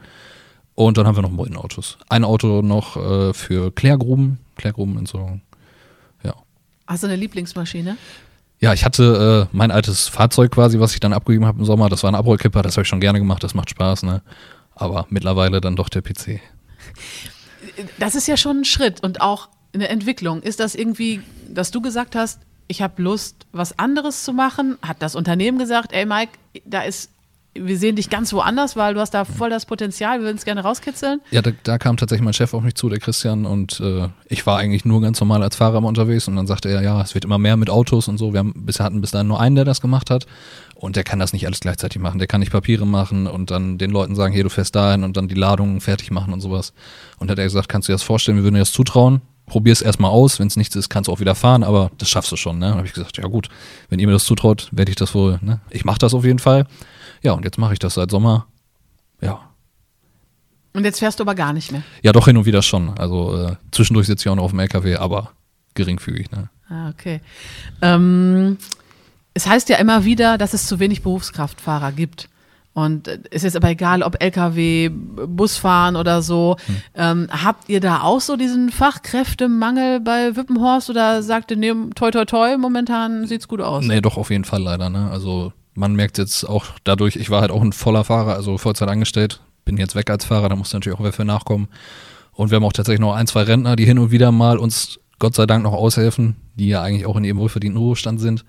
Und 0.74 0.98
dann 0.98 1.06
haben 1.06 1.16
wir 1.16 1.22
noch 1.22 1.30
Muldenautos. 1.30 1.98
Ein 2.08 2.24
Auto 2.24 2.62
noch 2.62 2.96
äh, 2.96 3.32
für 3.32 3.72
Klärgruben, 3.72 4.38
Klärgrubenentsorgung. 4.56 5.40
Ja. 6.22 6.34
Hast 6.86 7.02
du 7.02 7.06
eine 7.06 7.16
Lieblingsmaschine? 7.16 7.96
Ja, 8.60 8.74
ich 8.74 8.84
hatte 8.84 9.48
äh, 9.50 9.56
mein 9.56 9.70
altes 9.70 10.08
Fahrzeug 10.08 10.52
quasi, 10.52 10.78
was 10.80 10.92
ich 10.92 11.00
dann 11.00 11.14
abgegeben 11.14 11.46
habe 11.46 11.58
im 11.58 11.64
Sommer. 11.64 11.88
Das 11.88 12.02
war 12.02 12.12
ein 12.12 12.14
Abrollkipper, 12.14 12.60
das 12.62 12.76
habe 12.76 12.82
ich 12.82 12.88
schon 12.88 13.00
gerne 13.00 13.18
gemacht, 13.18 13.42
das 13.42 13.54
macht 13.54 13.70
Spaß, 13.70 14.02
ne? 14.02 14.22
Aber 14.74 15.06
mittlerweile 15.08 15.60
dann 15.62 15.76
doch 15.76 15.88
der 15.88 16.02
PC. 16.02 16.40
Das 17.98 18.14
ist 18.14 18.28
ja 18.28 18.36
schon 18.36 18.60
ein 18.60 18.64
Schritt 18.64 19.02
und 19.02 19.22
auch 19.22 19.48
eine 19.72 19.88
Entwicklung. 19.88 20.42
Ist 20.42 20.60
das 20.60 20.74
irgendwie, 20.74 21.22
dass 21.48 21.70
du 21.70 21.80
gesagt 21.80 22.14
hast, 22.14 22.40
ich 22.68 22.82
habe 22.82 23.02
Lust, 23.02 23.46
was 23.52 23.78
anderes 23.78 24.24
zu 24.24 24.32
machen? 24.32 24.76
Hat 24.82 25.00
das 25.00 25.14
Unternehmen 25.14 25.58
gesagt, 25.58 25.92
ey 25.92 26.04
Mike, 26.04 26.32
da 26.64 26.82
ist, 26.82 27.10
wir 27.54 27.78
sehen 27.78 27.96
dich 27.96 28.10
ganz 28.10 28.32
woanders, 28.32 28.76
weil 28.76 28.94
du 28.94 29.00
hast 29.00 29.12
da 29.12 29.24
voll 29.24 29.50
das 29.50 29.66
Potenzial, 29.66 30.18
wir 30.18 30.26
würden 30.26 30.36
es 30.36 30.44
gerne 30.44 30.62
rauskitzeln? 30.62 31.20
Ja, 31.32 31.42
da, 31.42 31.50
da 31.64 31.78
kam 31.78 31.96
tatsächlich 31.96 32.24
mein 32.24 32.32
Chef 32.32 32.54
auf 32.54 32.62
mich 32.62 32.76
zu, 32.76 32.88
der 32.88 33.00
Christian, 33.00 33.44
und 33.44 33.80
äh, 33.80 34.08
ich 34.28 34.46
war 34.46 34.58
eigentlich 34.58 34.84
nur 34.84 35.00
ganz 35.00 35.18
normal 35.18 35.42
als 35.42 35.56
Fahrer 35.56 35.82
unterwegs 35.82 36.28
und 36.28 36.36
dann 36.36 36.46
sagte 36.46 36.68
er, 36.68 36.82
ja, 36.82 37.00
es 37.02 37.14
wird 37.14 37.24
immer 37.24 37.38
mehr 37.38 37.56
mit 37.56 37.68
Autos 37.68 38.06
und 38.06 38.18
so. 38.18 38.32
Wir 38.32 38.38
haben, 38.38 38.52
bisher 38.54 38.86
hatten 38.86 39.00
bis 39.00 39.10
dahin 39.10 39.26
nur 39.26 39.40
einen, 39.40 39.56
der 39.56 39.64
das 39.64 39.80
gemacht 39.80 40.10
hat 40.10 40.26
und 40.76 40.94
der 40.94 41.02
kann 41.02 41.18
das 41.18 41.32
nicht 41.32 41.46
alles 41.46 41.60
gleichzeitig 41.60 42.00
machen. 42.00 42.18
Der 42.18 42.28
kann 42.28 42.40
nicht 42.40 42.52
Papiere 42.52 42.86
machen 42.86 43.26
und 43.26 43.50
dann 43.50 43.78
den 43.78 43.90
Leuten 43.90 44.14
sagen, 44.14 44.32
hier, 44.32 44.44
du 44.44 44.50
fährst 44.50 44.76
dahin 44.76 45.02
und 45.02 45.16
dann 45.16 45.26
die 45.26 45.34
Ladungen 45.34 45.80
fertig 45.80 46.12
machen 46.12 46.32
und 46.32 46.40
sowas. 46.40 46.72
Und 47.18 47.30
hat 47.30 47.38
er 47.38 47.44
gesagt, 47.44 47.68
kannst 47.68 47.88
du 47.88 47.92
dir 47.92 47.94
das 47.94 48.04
vorstellen, 48.04 48.36
wir 48.36 48.44
würden 48.44 48.54
dir 48.54 48.60
das 48.60 48.72
zutrauen? 48.72 49.22
Probier 49.46 49.72
es 49.72 49.82
erstmal 49.82 50.12
aus, 50.12 50.38
wenn 50.38 50.46
es 50.46 50.54
nichts 50.54 50.76
ist, 50.76 50.88
kannst 50.88 51.08
du 51.08 51.12
auch 51.12 51.18
wieder 51.18 51.34
fahren, 51.34 51.64
aber 51.64 51.90
das 51.98 52.08
schaffst 52.08 52.30
du 52.30 52.36
schon. 52.36 52.60
Ne? 52.60 52.66
Dann 52.68 52.76
habe 52.76 52.86
ich 52.86 52.92
gesagt, 52.92 53.18
ja 53.18 53.26
gut, 53.26 53.48
wenn 53.88 53.98
ihr 53.98 54.06
mir 54.06 54.12
das 54.12 54.24
zutraut, 54.24 54.68
werde 54.70 54.90
ich 54.90 54.96
das 54.96 55.12
wohl, 55.12 55.40
ne? 55.42 55.60
Ich 55.70 55.84
mache 55.84 55.98
das 55.98 56.14
auf 56.14 56.24
jeden 56.24 56.38
Fall. 56.38 56.66
Ja, 57.22 57.32
und 57.32 57.44
jetzt 57.44 57.58
mache 57.58 57.72
ich 57.72 57.78
das 57.78 57.94
seit 57.94 58.10
Sommer. 58.10 58.46
Ja. 59.20 59.50
Und 60.72 60.84
jetzt 60.84 61.00
fährst 61.00 61.18
du 61.18 61.24
aber 61.24 61.34
gar 61.34 61.52
nicht 61.52 61.72
mehr. 61.72 61.82
Ja, 62.02 62.12
doch 62.12 62.26
hin 62.26 62.36
und 62.36 62.46
wieder 62.46 62.62
schon. 62.62 62.96
Also 62.98 63.36
äh, 63.36 63.56
zwischendurch 63.72 64.06
sitze 64.06 64.22
ich 64.22 64.28
auch 64.30 64.36
noch 64.36 64.44
auf 64.44 64.52
dem 64.52 64.60
LKW, 64.60 64.96
aber 64.96 65.32
geringfügig. 65.74 66.30
Ne? 66.30 66.48
Ah, 66.68 66.90
okay. 66.90 67.20
Ähm, 67.82 68.56
es 69.34 69.46
heißt 69.46 69.68
ja 69.68 69.76
immer 69.78 70.04
wieder, 70.04 70.38
dass 70.38 70.54
es 70.54 70.66
zu 70.66 70.78
wenig 70.78 71.02
Berufskraftfahrer 71.02 71.92
gibt. 71.92 72.28
Und 72.72 73.08
äh, 73.08 73.18
es 73.32 73.42
ist 73.42 73.56
aber 73.56 73.70
egal, 73.70 74.02
ob 74.02 74.22
LKW, 74.22 74.90
Busfahren 74.90 75.96
oder 75.96 76.22
so. 76.22 76.56
Ähm, 76.94 77.28
habt 77.30 77.68
ihr 77.68 77.80
da 77.80 78.02
auch 78.02 78.20
so 78.20 78.36
diesen 78.36 78.70
Fachkräftemangel 78.70 80.00
bei 80.00 80.36
Wippenhorst 80.36 80.88
oder 80.88 81.22
sagt 81.24 81.50
ihr, 81.50 81.56
nee, 81.56 81.74
toi 81.96 82.12
toi 82.12 82.24
toi, 82.24 82.56
momentan 82.56 83.26
sieht's 83.26 83.48
gut 83.48 83.60
aus? 83.60 83.84
Nee, 83.84 84.00
doch 84.00 84.16
auf 84.16 84.30
jeden 84.30 84.44
Fall 84.44 84.62
leider. 84.62 84.88
Ne? 84.88 85.10
Also 85.10 85.52
man 85.74 85.94
merkt 85.94 86.18
jetzt 86.18 86.44
auch 86.44 86.66
dadurch, 86.84 87.16
ich 87.16 87.30
war 87.30 87.40
halt 87.40 87.50
auch 87.50 87.62
ein 87.62 87.72
voller 87.72 88.04
Fahrer, 88.04 88.34
also 88.34 88.58
Vollzeit 88.58 88.88
angestellt, 88.88 89.40
bin 89.64 89.76
jetzt 89.76 89.94
weg 89.94 90.10
als 90.10 90.24
Fahrer, 90.24 90.48
da 90.48 90.56
muss 90.56 90.72
natürlich 90.72 90.98
auch 90.98 91.02
wer 91.02 91.12
für 91.12 91.24
nachkommen. 91.24 91.68
Und 92.32 92.50
wir 92.50 92.56
haben 92.56 92.64
auch 92.64 92.72
tatsächlich 92.72 93.00
noch 93.00 93.14
ein, 93.14 93.26
zwei 93.26 93.42
Rentner, 93.42 93.76
die 93.76 93.84
hin 93.84 93.98
und 93.98 94.10
wieder 94.10 94.32
mal 94.32 94.58
uns 94.58 94.98
Gott 95.18 95.34
sei 95.34 95.46
Dank 95.46 95.62
noch 95.62 95.74
aushelfen, 95.74 96.36
die 96.54 96.68
ja 96.68 96.82
eigentlich 96.82 97.06
auch 97.06 97.16
in 97.16 97.24
ihrem 97.24 97.38
wohlverdienten 97.38 97.80
Ruhestand 97.80 98.20
sind. 98.20 98.44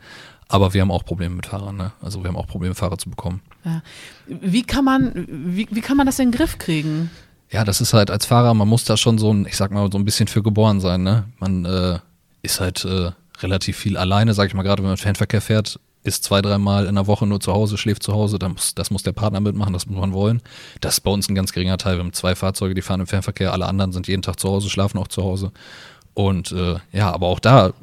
Aber 0.47 0.73
wir 0.73 0.81
haben 0.81 0.91
auch 0.91 1.05
Probleme 1.05 1.35
mit 1.35 1.45
Fahrern, 1.45 1.77
ne? 1.77 1.93
Also 2.01 2.23
wir 2.23 2.29
haben 2.29 2.35
auch 2.35 2.47
Probleme, 2.47 2.75
Fahrer 2.75 2.97
zu 2.97 3.09
bekommen. 3.09 3.41
Ja. 3.63 3.81
Wie 4.27 4.63
kann 4.63 4.83
man, 4.83 5.25
wie, 5.27 5.67
wie 5.69 5.81
kann 5.81 5.97
man 5.97 6.05
das 6.05 6.19
in 6.19 6.31
den 6.31 6.37
Griff 6.37 6.57
kriegen? 6.57 7.09
Ja, 7.49 7.65
das 7.65 7.81
ist 7.81 7.93
halt 7.93 8.11
als 8.11 8.25
Fahrer, 8.25 8.53
man 8.53 8.67
muss 8.67 8.85
da 8.85 8.97
schon 8.97 9.17
so 9.17 9.33
ein, 9.33 9.45
ich 9.45 9.57
sag 9.57 9.71
mal, 9.71 9.89
so 9.91 9.97
ein 9.97 10.05
bisschen 10.05 10.27
für 10.27 10.41
geboren 10.43 10.79
sein, 10.79 11.03
ne? 11.03 11.25
Man 11.39 11.65
äh, 11.65 11.99
ist 12.41 12.59
halt 12.59 12.85
äh, 12.85 13.11
relativ 13.41 13.77
viel 13.77 13.97
alleine, 13.97 14.33
sag 14.33 14.47
ich 14.47 14.53
mal, 14.53 14.63
gerade 14.63 14.81
wenn 14.83 14.89
man 14.89 14.97
Fernverkehr 14.97 15.41
fährt, 15.41 15.79
ist 16.03 16.23
zwei, 16.23 16.41
dreimal 16.41 16.87
in 16.87 16.95
der 16.95 17.07
Woche 17.07 17.27
nur 17.27 17.39
zu 17.39 17.53
Hause, 17.53 17.77
schläft 17.77 18.03
zu 18.03 18.13
Hause, 18.13 18.39
dann 18.39 18.53
muss, 18.53 18.73
das 18.73 18.89
muss 18.89 19.03
der 19.03 19.11
Partner 19.11 19.39
mitmachen, 19.39 19.73
das 19.73 19.85
muss 19.85 19.99
man 19.99 20.13
wollen. 20.13 20.41
Das 20.79 20.95
ist 20.95 21.01
bei 21.01 21.11
uns 21.11 21.29
ein 21.29 21.35
ganz 21.35 21.51
geringer 21.51 21.77
Teil. 21.77 21.97
Wir 21.97 22.03
haben 22.03 22.13
zwei 22.13 22.35
Fahrzeuge, 22.35 22.73
die 22.73 22.81
fahren 22.81 23.01
im 23.01 23.07
Fernverkehr, 23.07 23.53
alle 23.53 23.67
anderen 23.67 23.91
sind 23.91 24.07
jeden 24.07 24.21
Tag 24.21 24.39
zu 24.39 24.49
Hause, 24.49 24.69
schlafen 24.69 24.97
auch 24.97 25.07
zu 25.07 25.23
Hause. 25.23 25.51
Und 26.13 26.51
äh, 26.51 26.77
ja, 26.91 27.11
aber 27.11 27.27
auch 27.27 27.39
da, 27.39 27.73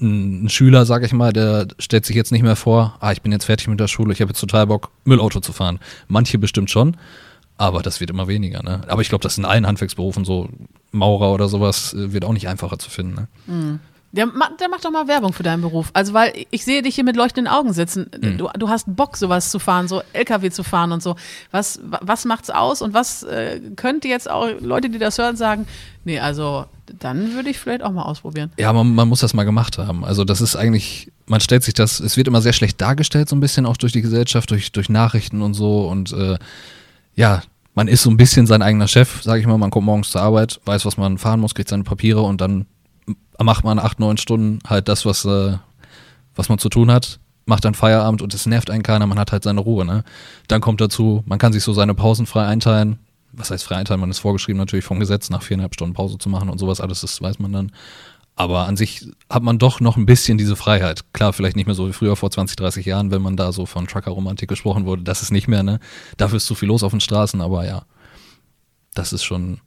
ein, 0.00 0.48
Schüler, 0.48 0.86
sag 0.86 1.04
ich 1.04 1.12
mal, 1.12 1.32
der 1.32 1.68
stellt 1.78 2.06
sich 2.06 2.16
jetzt 2.16 2.32
nicht 2.32 2.42
mehr 2.42 2.56
vor, 2.56 2.96
ah, 3.00 3.12
ich 3.12 3.22
bin 3.22 3.32
jetzt 3.32 3.44
fertig 3.44 3.68
mit 3.68 3.80
der 3.80 3.88
Schule, 3.88 4.12
ich 4.12 4.20
habe 4.20 4.30
jetzt 4.30 4.40
total 4.40 4.66
Bock, 4.66 4.90
Müllauto 5.04 5.40
zu 5.40 5.52
fahren. 5.52 5.78
Manche 6.08 6.38
bestimmt 6.38 6.70
schon, 6.70 6.96
aber 7.56 7.82
das 7.82 8.00
wird 8.00 8.10
immer 8.10 8.26
weniger. 8.26 8.62
Ne? 8.62 8.82
Aber 8.88 9.02
ich 9.02 9.08
glaube, 9.08 9.22
das 9.22 9.34
ist 9.34 9.38
in 9.38 9.44
allen 9.44 9.66
Handwerksberufen 9.66 10.24
so, 10.24 10.48
Maurer 10.92 11.32
oder 11.32 11.48
sowas, 11.48 11.94
äh, 11.94 12.12
wird 12.12 12.24
auch 12.24 12.32
nicht 12.32 12.48
einfacher 12.48 12.78
zu 12.78 12.90
finden. 12.90 13.14
Ne? 13.14 13.28
Der, 14.12 14.26
der 14.58 14.68
macht 14.68 14.84
doch 14.84 14.90
mal 14.90 15.06
Werbung 15.06 15.32
für 15.32 15.44
deinen 15.44 15.62
Beruf. 15.62 15.90
Also, 15.92 16.12
weil 16.14 16.32
ich 16.50 16.64
sehe 16.64 16.82
dich 16.82 16.96
hier 16.96 17.04
mit 17.04 17.14
leuchtenden 17.14 17.52
Augen 17.52 17.72
sitzen. 17.72 18.10
Mhm. 18.20 18.38
Du, 18.38 18.48
du 18.58 18.68
hast 18.68 18.84
Bock, 18.96 19.16
sowas 19.16 19.50
zu 19.50 19.60
fahren, 19.60 19.86
so 19.86 20.02
LKW 20.12 20.50
zu 20.50 20.64
fahren 20.64 20.90
und 20.90 21.00
so. 21.02 21.14
Was, 21.52 21.78
wa- 21.84 22.00
was 22.02 22.24
macht's 22.24 22.50
aus 22.50 22.82
und 22.82 22.92
was 22.92 23.22
äh, 23.22 23.60
könnte 23.76 24.08
jetzt 24.08 24.28
auch 24.28 24.48
Leute, 24.60 24.90
die 24.90 24.98
das 24.98 25.16
hören, 25.18 25.36
sagen, 25.36 25.66
nee, 26.04 26.18
also 26.18 26.64
dann 26.98 27.34
würde 27.34 27.50
ich 27.50 27.58
vielleicht 27.60 27.84
auch 27.84 27.92
mal 27.92 28.02
ausprobieren. 28.02 28.50
Ja, 28.58 28.72
man, 28.72 28.92
man 28.96 29.06
muss 29.08 29.20
das 29.20 29.32
mal 29.32 29.44
gemacht 29.44 29.78
haben. 29.78 30.04
Also 30.04 30.24
das 30.24 30.40
ist 30.40 30.56
eigentlich, 30.56 31.12
man 31.26 31.40
stellt 31.40 31.62
sich 31.62 31.74
das, 31.74 32.00
es 32.00 32.16
wird 32.16 32.26
immer 32.26 32.42
sehr 32.42 32.52
schlecht 32.52 32.80
dargestellt, 32.80 33.28
so 33.28 33.36
ein 33.36 33.40
bisschen 33.40 33.64
auch 33.64 33.76
durch 33.76 33.92
die 33.92 34.02
Gesellschaft, 34.02 34.50
durch, 34.50 34.72
durch 34.72 34.88
Nachrichten 34.88 35.40
und 35.40 35.54
so. 35.54 35.86
Und 35.88 36.12
äh, 36.12 36.36
ja, 37.14 37.42
man 37.76 37.86
ist 37.86 38.02
so 38.02 38.10
ein 38.10 38.16
bisschen 38.16 38.48
sein 38.48 38.60
eigener 38.62 38.88
Chef, 38.88 39.22
sage 39.22 39.40
ich 39.40 39.46
mal. 39.46 39.56
Man 39.56 39.70
kommt 39.70 39.86
morgens 39.86 40.10
zur 40.10 40.20
Arbeit, 40.20 40.60
weiß, 40.64 40.84
was 40.84 40.96
man 40.96 41.16
fahren 41.16 41.38
muss, 41.38 41.54
kriegt 41.54 41.68
seine 41.68 41.84
Papiere 41.84 42.22
und 42.22 42.40
dann 42.40 42.66
macht 43.44 43.64
man 43.64 43.78
acht, 43.78 44.00
neun 44.00 44.16
Stunden 44.16 44.58
halt 44.66 44.88
das, 44.88 45.04
was, 45.06 45.24
äh, 45.24 45.56
was 46.34 46.48
man 46.48 46.58
zu 46.58 46.68
tun 46.68 46.90
hat, 46.90 47.20
macht 47.46 47.64
dann 47.64 47.74
Feierabend 47.74 48.22
und 48.22 48.32
es 48.34 48.46
nervt 48.46 48.70
einen 48.70 48.82
keiner, 48.82 49.06
man 49.06 49.18
hat 49.18 49.32
halt 49.32 49.44
seine 49.44 49.60
Ruhe. 49.60 49.84
Ne? 49.84 50.04
Dann 50.48 50.60
kommt 50.60 50.80
dazu, 50.80 51.22
man 51.26 51.38
kann 51.38 51.52
sich 51.52 51.62
so 51.62 51.72
seine 51.72 51.94
Pausen 51.94 52.26
frei 52.26 52.46
einteilen. 52.46 52.98
Was 53.32 53.50
heißt 53.50 53.64
frei 53.64 53.76
einteilen? 53.76 54.00
Man 54.00 54.10
ist 54.10 54.18
vorgeschrieben 54.18 54.58
natürlich 54.58 54.84
vom 54.84 55.00
Gesetz, 55.00 55.30
nach 55.30 55.42
viereinhalb 55.42 55.74
Stunden 55.74 55.94
Pause 55.94 56.18
zu 56.18 56.28
machen 56.28 56.48
und 56.48 56.58
sowas, 56.58 56.80
alles 56.80 57.00
das 57.00 57.20
weiß 57.20 57.38
man 57.38 57.52
dann. 57.52 57.72
Aber 58.36 58.66
an 58.66 58.76
sich 58.76 59.06
hat 59.28 59.42
man 59.42 59.58
doch 59.58 59.80
noch 59.80 59.96
ein 59.98 60.06
bisschen 60.06 60.38
diese 60.38 60.56
Freiheit. 60.56 61.12
Klar, 61.12 61.32
vielleicht 61.32 61.56
nicht 61.56 61.66
mehr 61.66 61.74
so 61.74 61.88
wie 61.88 61.92
früher 61.92 62.16
vor 62.16 62.30
20, 62.30 62.56
30 62.56 62.86
Jahren, 62.86 63.10
wenn 63.10 63.20
man 63.20 63.36
da 63.36 63.52
so 63.52 63.66
von 63.66 63.86
Trucker-Romantik 63.86 64.48
gesprochen 64.48 64.86
wurde. 64.86 65.02
Das 65.02 65.20
ist 65.20 65.30
nicht 65.30 65.46
mehr, 65.46 65.62
ne? 65.62 65.78
Dafür 66.16 66.38
ist 66.38 66.46
zu 66.46 66.54
viel 66.54 66.68
los 66.68 66.82
auf 66.82 66.92
den 66.92 67.00
Straßen, 67.00 67.40
aber 67.42 67.66
ja. 67.66 67.82
Das 68.94 69.12
ist 69.12 69.24
schon. 69.24 69.60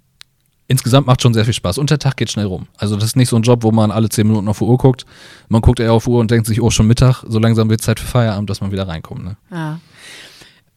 Insgesamt 0.67 1.07
macht 1.07 1.21
schon 1.21 1.33
sehr 1.33 1.45
viel 1.45 1.53
Spaß. 1.53 1.77
Und 1.77 1.89
der 1.89 1.99
Tag 1.99 2.17
geht 2.17 2.31
schnell 2.31 2.45
rum. 2.45 2.67
Also, 2.77 2.95
das 2.95 3.05
ist 3.05 3.15
nicht 3.15 3.29
so 3.29 3.35
ein 3.35 3.43
Job, 3.43 3.63
wo 3.63 3.71
man 3.71 3.91
alle 3.91 4.09
10 4.09 4.25
Minuten 4.27 4.47
auf 4.47 4.59
die 4.59 4.63
Uhr 4.63 4.77
guckt. 4.77 5.05
Man 5.49 5.61
guckt 5.61 5.79
eher 5.79 5.93
auf 5.93 6.05
die 6.05 6.09
Uhr 6.09 6.19
und 6.19 6.31
denkt 6.31 6.47
sich, 6.47 6.61
oh, 6.61 6.69
schon 6.69 6.87
Mittag. 6.87 7.23
So 7.27 7.39
langsam 7.39 7.69
wird 7.69 7.81
Zeit 7.81 7.99
für 7.99 8.07
Feierabend, 8.07 8.49
dass 8.49 8.61
man 8.61 8.71
wieder 8.71 8.87
reinkommt, 8.87 9.23
ne? 9.23 9.37
Ja. 9.51 9.79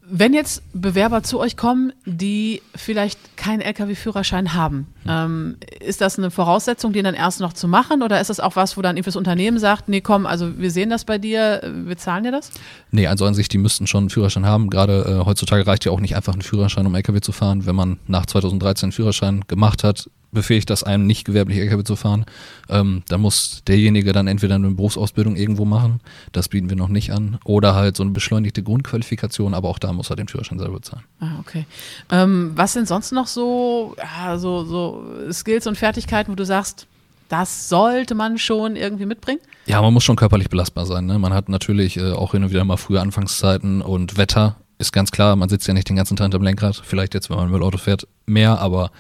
Wenn 0.09 0.35
jetzt 0.35 0.63
Bewerber 0.73 1.23
zu 1.23 1.41
euch 1.41 1.57
kommen, 1.57 1.93
die 2.05 2.63
vielleicht 2.75 3.37
keinen 3.37 3.61
LKW-Führerschein 3.61 4.55
haben, 4.55 4.87
Ähm, 5.09 5.57
ist 5.81 6.01
das 6.01 6.19
eine 6.19 6.31
Voraussetzung, 6.33 6.93
den 6.93 7.05
dann 7.05 7.15
erst 7.15 7.41
noch 7.41 7.53
zu 7.53 7.69
machen 7.69 8.03
oder 8.03 8.21
ist 8.21 8.29
das 8.29 8.41
auch 8.41 8.57
was, 8.57 8.77
wo 8.77 8.83
dann 8.83 8.97
das 8.97 9.17
Unternehmen 9.17 9.59
sagt, 9.59 9.89
nee, 9.89 10.01
komm, 10.01 10.27
also 10.27 10.59
wir 10.59 10.71
sehen 10.73 10.91
das 10.91 11.05
bei 11.05 11.19
dir, 11.19 11.63
wir 11.85 11.97
zahlen 11.97 12.25
dir 12.25 12.33
das? 12.33 12.51
Nee, 12.91 13.07
also 13.07 13.25
an 13.25 13.35
sich, 13.35 13.49
die 13.49 13.59
müssten 13.59 13.87
schon 13.87 14.05
einen 14.05 14.11
Führerschein 14.11 14.47
haben. 14.47 14.69
Gerade 14.69 15.21
äh, 15.23 15.25
heutzutage 15.25 15.67
reicht 15.67 15.85
ja 15.85 15.93
auch 15.93 16.01
nicht 16.01 16.17
einfach 16.17 16.35
ein 16.35 16.43
Führerschein, 16.43 16.87
um 16.87 16.95
LKW 16.95 17.21
zu 17.21 17.31
fahren. 17.33 17.67
Wenn 17.67 17.77
man 17.77 17.99
nach 18.09 18.27
2013 18.27 18.87
einen 18.87 18.93
Führerschein 18.93 19.45
gemacht 19.47 19.85
hat, 19.85 20.11
befähigt 20.33 20.71
das 20.71 20.83
einem 20.83 21.07
nicht 21.07 21.25
gewerblich 21.25 21.59
LKW 21.59 21.85
zu 21.85 21.97
fahren. 21.97 22.27
Ähm, 22.69 23.03
da 23.09 23.19
muss 23.19 23.63
derjenige 23.67 24.13
dann 24.13 24.27
entweder 24.27 24.57
eine 24.57 24.71
Berufsausbildung 24.71 25.37
irgendwo 25.37 25.65
machen, 25.65 26.01
das 26.33 26.49
bieten 26.49 26.69
wir 26.69 26.77
noch 26.77 26.89
nicht 26.89 27.13
an, 27.13 27.39
oder 27.45 27.75
halt 27.75 27.97
so 27.97 28.03
eine 28.03 28.13
beschleunigte 28.13 28.63
Grundqualifikation, 28.63 29.55
aber 29.55 29.69
auch 29.69 29.79
da 29.79 29.93
muss 29.93 30.11
er 30.11 30.17
den 30.17 30.29
Führerschein 30.29 30.59
selber 30.59 30.83
zahlen. 30.83 31.05
Ah, 31.21 31.39
okay. 31.41 31.65
Ähm, 32.11 32.53
was 32.55 32.73
sind 32.73 32.89
sonst 32.89 33.13
noch 33.13 33.27
so, 33.27 33.97
ja, 33.99 34.39
so, 34.39 34.65
so 34.65 35.05
Skills 35.33 35.67
und 35.67 35.77
Fertigkeiten, 35.77 36.31
wo 36.31 36.37
du 36.37 36.45
sagst, 36.45 36.87
das 37.29 37.69
sollte 37.69 38.15
man 38.15 38.39
schon 38.39 38.77
irgendwie 38.77 39.07
mitbringen? 39.07 39.41
Ja, 39.67 39.83
man 39.83 39.93
muss 39.93 40.05
schon 40.05 40.17
körperlich 40.17 40.49
belastbar 40.49 40.87
sein. 40.87 41.07
Ne? 41.07 41.19
Man 41.19 41.35
hat 41.35 41.49
natürlich 41.49 41.97
äh, 41.97 42.13
auch 42.13 42.33
hin 42.33 42.45
und 42.45 42.51
wieder 42.51 42.65
mal 42.65 42.77
frühe 42.77 43.01
Anfangszeiten 43.01 43.83
und 43.83 44.17
Wetter 44.17 44.57
ist 44.79 44.93
ganz 44.93 45.11
klar, 45.11 45.37
man 45.37 45.49
sitzt 45.49 45.67
ja 45.67 45.75
nicht 45.75 45.89
den 45.89 45.97
ganzen 45.97 46.17
Tag 46.17 46.27
hinterm 46.27 46.43
Lenkrad, 46.43 46.77
vielleicht 46.85 47.15
jetzt, 47.15 47.31
wenn 47.31 47.37
man 47.37 47.51
mit 47.51 47.63
Auto 47.63 47.79
fährt, 47.79 48.07
mehr, 48.27 48.59
aber 48.61 48.91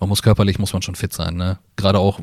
man 0.00 0.08
muss 0.08 0.22
körperlich, 0.22 0.58
muss 0.58 0.72
man 0.72 0.82
schon 0.82 0.94
fit 0.96 1.12
sein. 1.12 1.36
Ne? 1.36 1.58
Gerade 1.76 1.98
auch, 1.98 2.18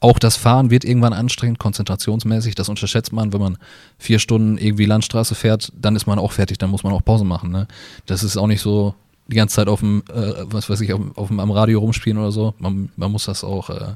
auch 0.00 0.18
das 0.18 0.36
Fahren 0.36 0.70
wird 0.70 0.84
irgendwann 0.84 1.12
anstrengend, 1.12 1.58
konzentrationsmäßig. 1.60 2.54
Das 2.56 2.68
unterschätzt 2.68 3.12
man, 3.12 3.32
wenn 3.32 3.40
man 3.40 3.58
vier 3.98 4.18
Stunden 4.18 4.58
irgendwie 4.58 4.84
Landstraße 4.84 5.34
fährt, 5.34 5.72
dann 5.80 5.96
ist 5.96 6.06
man 6.06 6.18
auch 6.18 6.32
fertig, 6.32 6.58
dann 6.58 6.70
muss 6.70 6.82
man 6.82 6.92
auch 6.92 7.04
Pause 7.04 7.24
machen. 7.24 7.50
Ne? 7.50 7.68
Das 8.06 8.22
ist 8.24 8.36
auch 8.36 8.48
nicht 8.48 8.60
so 8.60 8.94
die 9.28 9.36
ganze 9.36 9.54
Zeit 9.56 9.68
auf 9.68 9.80
dem, 9.80 10.02
äh, 10.12 10.32
was 10.46 10.68
weiß 10.68 10.80
ich, 10.80 10.92
auf, 10.92 11.00
auf 11.16 11.28
dem, 11.28 11.38
am 11.40 11.50
Radio 11.52 11.78
rumspielen 11.78 12.18
oder 12.18 12.32
so. 12.32 12.54
Man, 12.58 12.90
man 12.96 13.12
muss 13.12 13.24
das 13.26 13.44
auch, 13.44 13.70
äh, 13.70 13.94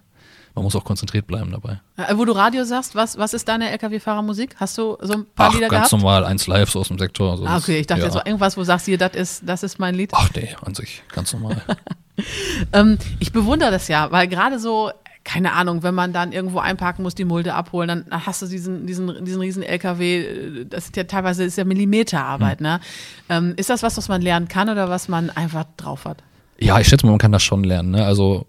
man 0.54 0.64
muss 0.64 0.76
auch 0.76 0.84
konzentriert 0.84 1.26
bleiben 1.26 1.50
dabei. 1.50 1.80
Äh, 1.96 2.16
wo 2.16 2.24
du 2.24 2.32
Radio 2.32 2.64
sagst, 2.64 2.94
was, 2.94 3.18
was 3.18 3.34
ist 3.34 3.48
deine 3.48 3.70
LKW-Fahrermusik? 3.72 4.54
Hast 4.58 4.78
du 4.78 4.96
so 5.02 5.14
ein 5.14 5.26
paar 5.34 5.50
Ach, 5.50 5.54
Lieder 5.54 5.68
ganz 5.68 5.90
gehabt? 5.90 6.00
normal, 6.02 6.24
eins 6.24 6.46
live 6.46 6.70
so 6.70 6.78
aus 6.80 6.88
dem 6.88 6.98
Sektor. 6.98 7.32
Also 7.32 7.44
Ah, 7.44 7.56
okay, 7.58 7.80
ich 7.80 7.86
dachte 7.88 8.02
ja. 8.02 8.06
jetzt 8.06 8.14
so 8.14 8.20
irgendwas, 8.24 8.56
wo 8.56 8.60
du 8.60 8.66
sagst, 8.66 8.86
hier, 8.86 8.96
das 8.96 9.14
ist, 9.14 9.42
das 9.44 9.64
ist 9.64 9.80
mein 9.80 9.96
Lied. 9.96 10.10
Ach 10.14 10.30
nee, 10.36 10.54
an 10.64 10.74
sich, 10.76 11.02
ganz 11.12 11.32
normal. 11.32 11.60
Ähm, 12.72 12.98
ich 13.18 13.32
bewundere 13.32 13.70
das 13.70 13.88
ja, 13.88 14.10
weil 14.10 14.28
gerade 14.28 14.58
so, 14.58 14.90
keine 15.24 15.52
Ahnung, 15.52 15.82
wenn 15.82 15.94
man 15.94 16.12
dann 16.12 16.32
irgendwo 16.32 16.58
einparken 16.58 17.02
muss, 17.02 17.14
die 17.14 17.24
Mulde 17.24 17.54
abholen, 17.54 17.88
dann 17.88 18.26
hast 18.26 18.42
du 18.42 18.46
diesen, 18.46 18.86
diesen, 18.86 19.24
diesen 19.24 19.40
riesen 19.40 19.62
LKW, 19.62 20.64
das 20.64 20.86
ist 20.86 20.96
ja 20.96 21.04
teilweise 21.04 21.44
ist 21.44 21.58
ja 21.58 21.64
Millimeterarbeit, 21.64 22.60
ne? 22.60 22.80
Ähm, 23.28 23.54
ist 23.56 23.68
das 23.68 23.82
was, 23.82 23.96
was 23.96 24.08
man 24.08 24.22
lernen 24.22 24.48
kann 24.48 24.68
oder 24.68 24.88
was 24.88 25.08
man 25.08 25.30
einfach 25.30 25.64
drauf 25.76 26.04
hat? 26.04 26.22
Ja, 26.58 26.78
ich 26.80 26.88
schätze 26.88 27.04
mal, 27.04 27.12
man 27.12 27.18
kann 27.18 27.32
das 27.32 27.42
schon 27.42 27.64
lernen. 27.64 27.90
Ne? 27.90 28.04
Also 28.04 28.46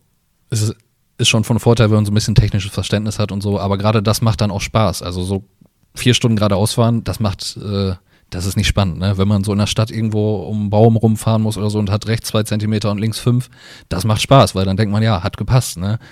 es 0.50 0.62
ist, 0.62 0.76
ist 1.18 1.28
schon 1.28 1.44
von 1.44 1.60
Vorteil, 1.60 1.90
wenn 1.90 1.98
man 1.98 2.06
so 2.06 2.12
ein 2.12 2.16
bisschen 2.16 2.36
technisches 2.36 2.72
Verständnis 2.72 3.20
hat 3.20 3.32
und 3.32 3.42
so, 3.42 3.60
aber 3.60 3.78
gerade 3.78 4.04
das 4.04 4.22
macht 4.22 4.42
dann 4.42 4.52
auch 4.52 4.62
Spaß. 4.62 5.02
Also 5.02 5.24
so 5.24 5.44
vier 5.96 6.14
Stunden 6.14 6.38
geradeaus 6.38 6.76
fahren, 6.76 7.04
das 7.04 7.20
macht, 7.20 7.58
äh, 7.58 7.96
das 8.30 8.46
ist 8.46 8.58
nicht 8.58 8.68
spannend. 8.68 9.00
Ne? 9.00 9.18
Wenn 9.18 9.28
man 9.28 9.44
so 9.44 9.54
in 9.54 9.60
der 9.60 9.68
Stadt 9.68 9.90
irgendwo 9.90 10.38
um 10.38 10.62
einen 10.62 10.70
Baum 10.70 10.98
rumfahren 10.98 11.42
muss 11.42 11.58
oder 11.58 11.70
so 11.70 11.80
und 11.80 11.90
hat 11.90 12.08
rechts 12.08 12.30
zwei 12.30 12.44
Zentimeter 12.44 12.92
und 12.92 12.98
links 12.98 13.20
fünf, 13.20 13.50
das 13.90 14.04
macht 14.04 14.22
Spaß, 14.22 14.54
weil 14.54 14.66
dann 14.66 14.76
denkt 14.76 14.92
man, 14.92 15.02
ja, 15.02 15.24
hat 15.24 15.38
gepasst. 15.38 15.78
Ne? 15.78 16.00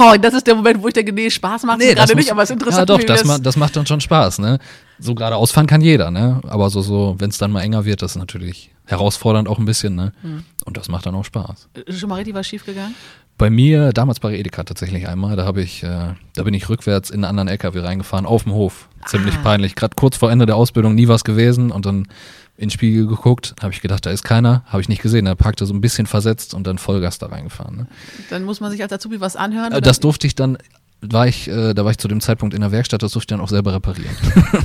Oh, 0.00 0.14
das 0.20 0.34
ist 0.34 0.46
der 0.46 0.54
Moment, 0.54 0.82
wo 0.82 0.88
ich 0.88 0.94
denke, 0.94 1.12
nee, 1.12 1.30
Spaß 1.30 1.62
macht 1.64 1.80
es 1.80 1.94
gerade 1.94 2.14
nicht, 2.16 2.30
aber 2.30 2.42
es 2.42 2.50
ist 2.50 2.54
interessant. 2.54 2.88
Ja, 2.88 2.96
doch, 2.96 3.04
das, 3.04 3.24
ma 3.24 3.38
das 3.38 3.56
macht 3.56 3.76
dann 3.76 3.86
schon 3.86 4.00
Spaß. 4.00 4.38
Ne? 4.38 4.58
So 4.98 5.14
geradeaus 5.14 5.50
fahren 5.50 5.66
kann 5.66 5.80
jeder, 5.80 6.10
ne? 6.10 6.40
aber 6.48 6.70
so, 6.70 6.82
so 6.82 7.16
wenn 7.18 7.30
es 7.30 7.38
dann 7.38 7.52
mal 7.52 7.62
enger 7.62 7.84
wird, 7.84 8.02
das 8.02 8.12
ist 8.12 8.16
natürlich 8.16 8.70
herausfordernd 8.86 9.48
auch 9.48 9.58
ein 9.58 9.64
bisschen. 9.64 9.94
Ne? 9.94 10.12
Hm. 10.22 10.44
Und 10.64 10.76
das 10.76 10.88
macht 10.88 11.06
dann 11.06 11.14
auch 11.14 11.24
Spaß. 11.24 11.68
schon 11.90 12.08
mal 12.08 12.16
richtig 12.16 12.34
was 12.34 12.46
schiefgegangen? 12.46 12.94
Bei 13.38 13.50
mir, 13.50 13.92
damals 13.92 14.18
bei 14.18 14.36
Edeka 14.36 14.64
tatsächlich 14.64 15.06
einmal, 15.08 15.36
da 15.36 15.44
habe 15.44 15.62
ich, 15.62 15.84
äh, 15.84 16.14
da 16.34 16.42
bin 16.42 16.54
ich 16.54 16.68
rückwärts 16.68 17.08
in 17.10 17.24
einen 17.24 17.38
anderen 17.38 17.48
LKW 17.48 17.78
reingefahren, 17.80 18.26
auf 18.26 18.42
dem 18.42 18.52
Hof. 18.52 18.88
Ziemlich 19.06 19.36
Ah. 19.36 19.42
peinlich. 19.44 19.76
Gerade 19.76 19.94
kurz 19.94 20.16
vor 20.16 20.30
Ende 20.30 20.44
der 20.44 20.56
Ausbildung 20.56 20.96
nie 20.96 21.06
was 21.06 21.22
gewesen 21.22 21.70
und 21.70 21.86
dann 21.86 22.08
in 22.56 22.64
den 22.64 22.70
Spiegel 22.70 23.06
geguckt, 23.06 23.54
habe 23.62 23.72
ich 23.72 23.80
gedacht, 23.80 24.04
da 24.04 24.10
ist 24.10 24.24
keiner, 24.24 24.64
habe 24.66 24.82
ich 24.82 24.88
nicht 24.88 25.00
gesehen. 25.00 25.26
Er 25.26 25.36
packte 25.36 25.64
so 25.66 25.72
ein 25.72 25.80
bisschen 25.80 26.06
versetzt 26.06 26.52
und 26.52 26.66
dann 26.66 26.78
Vollgas 26.78 27.18
da 27.18 27.26
reingefahren. 27.26 27.76
Ne? 27.76 27.86
Dann 28.30 28.42
muss 28.42 28.58
man 28.60 28.72
sich 28.72 28.82
als 28.82 28.92
Azubi 28.92 29.20
was 29.20 29.36
anhören. 29.36 29.72
Äh? 29.72 29.80
Das 29.80 30.00
durfte 30.00 30.26
ich 30.26 30.34
dann, 30.34 30.58
war 31.00 31.28
ich, 31.28 31.46
äh, 31.46 31.74
da 31.74 31.84
war 31.84 31.92
ich 31.92 31.98
zu 31.98 32.08
dem 32.08 32.20
Zeitpunkt 32.20 32.56
in 32.56 32.60
der 32.60 32.72
Werkstatt, 32.72 33.04
das 33.04 33.12
durfte 33.12 33.32
ich 33.32 33.36
dann 33.38 33.44
auch 33.44 33.48
selber 33.48 33.72
reparieren. 33.72 34.16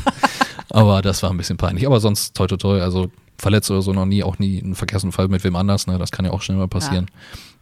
aber 0.72 1.04
das 1.04 1.22
war 1.22 1.30
ein 1.30 1.38
bisschen 1.38 1.58
peinlich. 1.58 1.86
Aber 1.86 2.00
sonst 2.00 2.36
toi 2.36 2.48
toi 2.48 2.58
toi, 2.58 2.82
also 2.82 3.12
verletzt 3.38 3.70
oder 3.70 3.84
so 3.84 3.94
noch 3.94 4.06
nie, 4.06 4.24
auch 4.24 4.40
nie 4.40 4.58
ein 4.60 4.74
Verkehrsunfall 4.74 5.28
mit 5.28 5.44
wem 5.44 5.56
anders, 5.56 5.86
ne? 5.86 6.00
Das 6.00 6.12
kann 6.12 6.26
ja 6.26 6.32
auch 6.32 6.42
schnell 6.42 6.58
mal 6.58 6.68
passieren. 6.68 7.08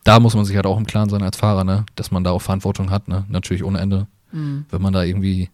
Da 0.03 0.19
muss 0.19 0.35
man 0.35 0.45
sich 0.45 0.55
halt 0.55 0.65
auch 0.65 0.77
im 0.77 0.85
Klaren 0.85 1.09
sein 1.09 1.21
als 1.21 1.37
Fahrer, 1.37 1.63
ne? 1.63 1.85
Dass 1.95 2.11
man 2.11 2.23
da 2.23 2.31
auch 2.31 2.41
Verantwortung 2.41 2.89
hat, 2.89 3.07
ne? 3.07 3.25
Natürlich 3.29 3.63
ohne 3.63 3.79
Ende. 3.79 4.07
Mhm. 4.31 4.65
Wenn 4.69 4.81
man 4.81 4.93
da 4.93 5.03
irgendwie 5.03 5.49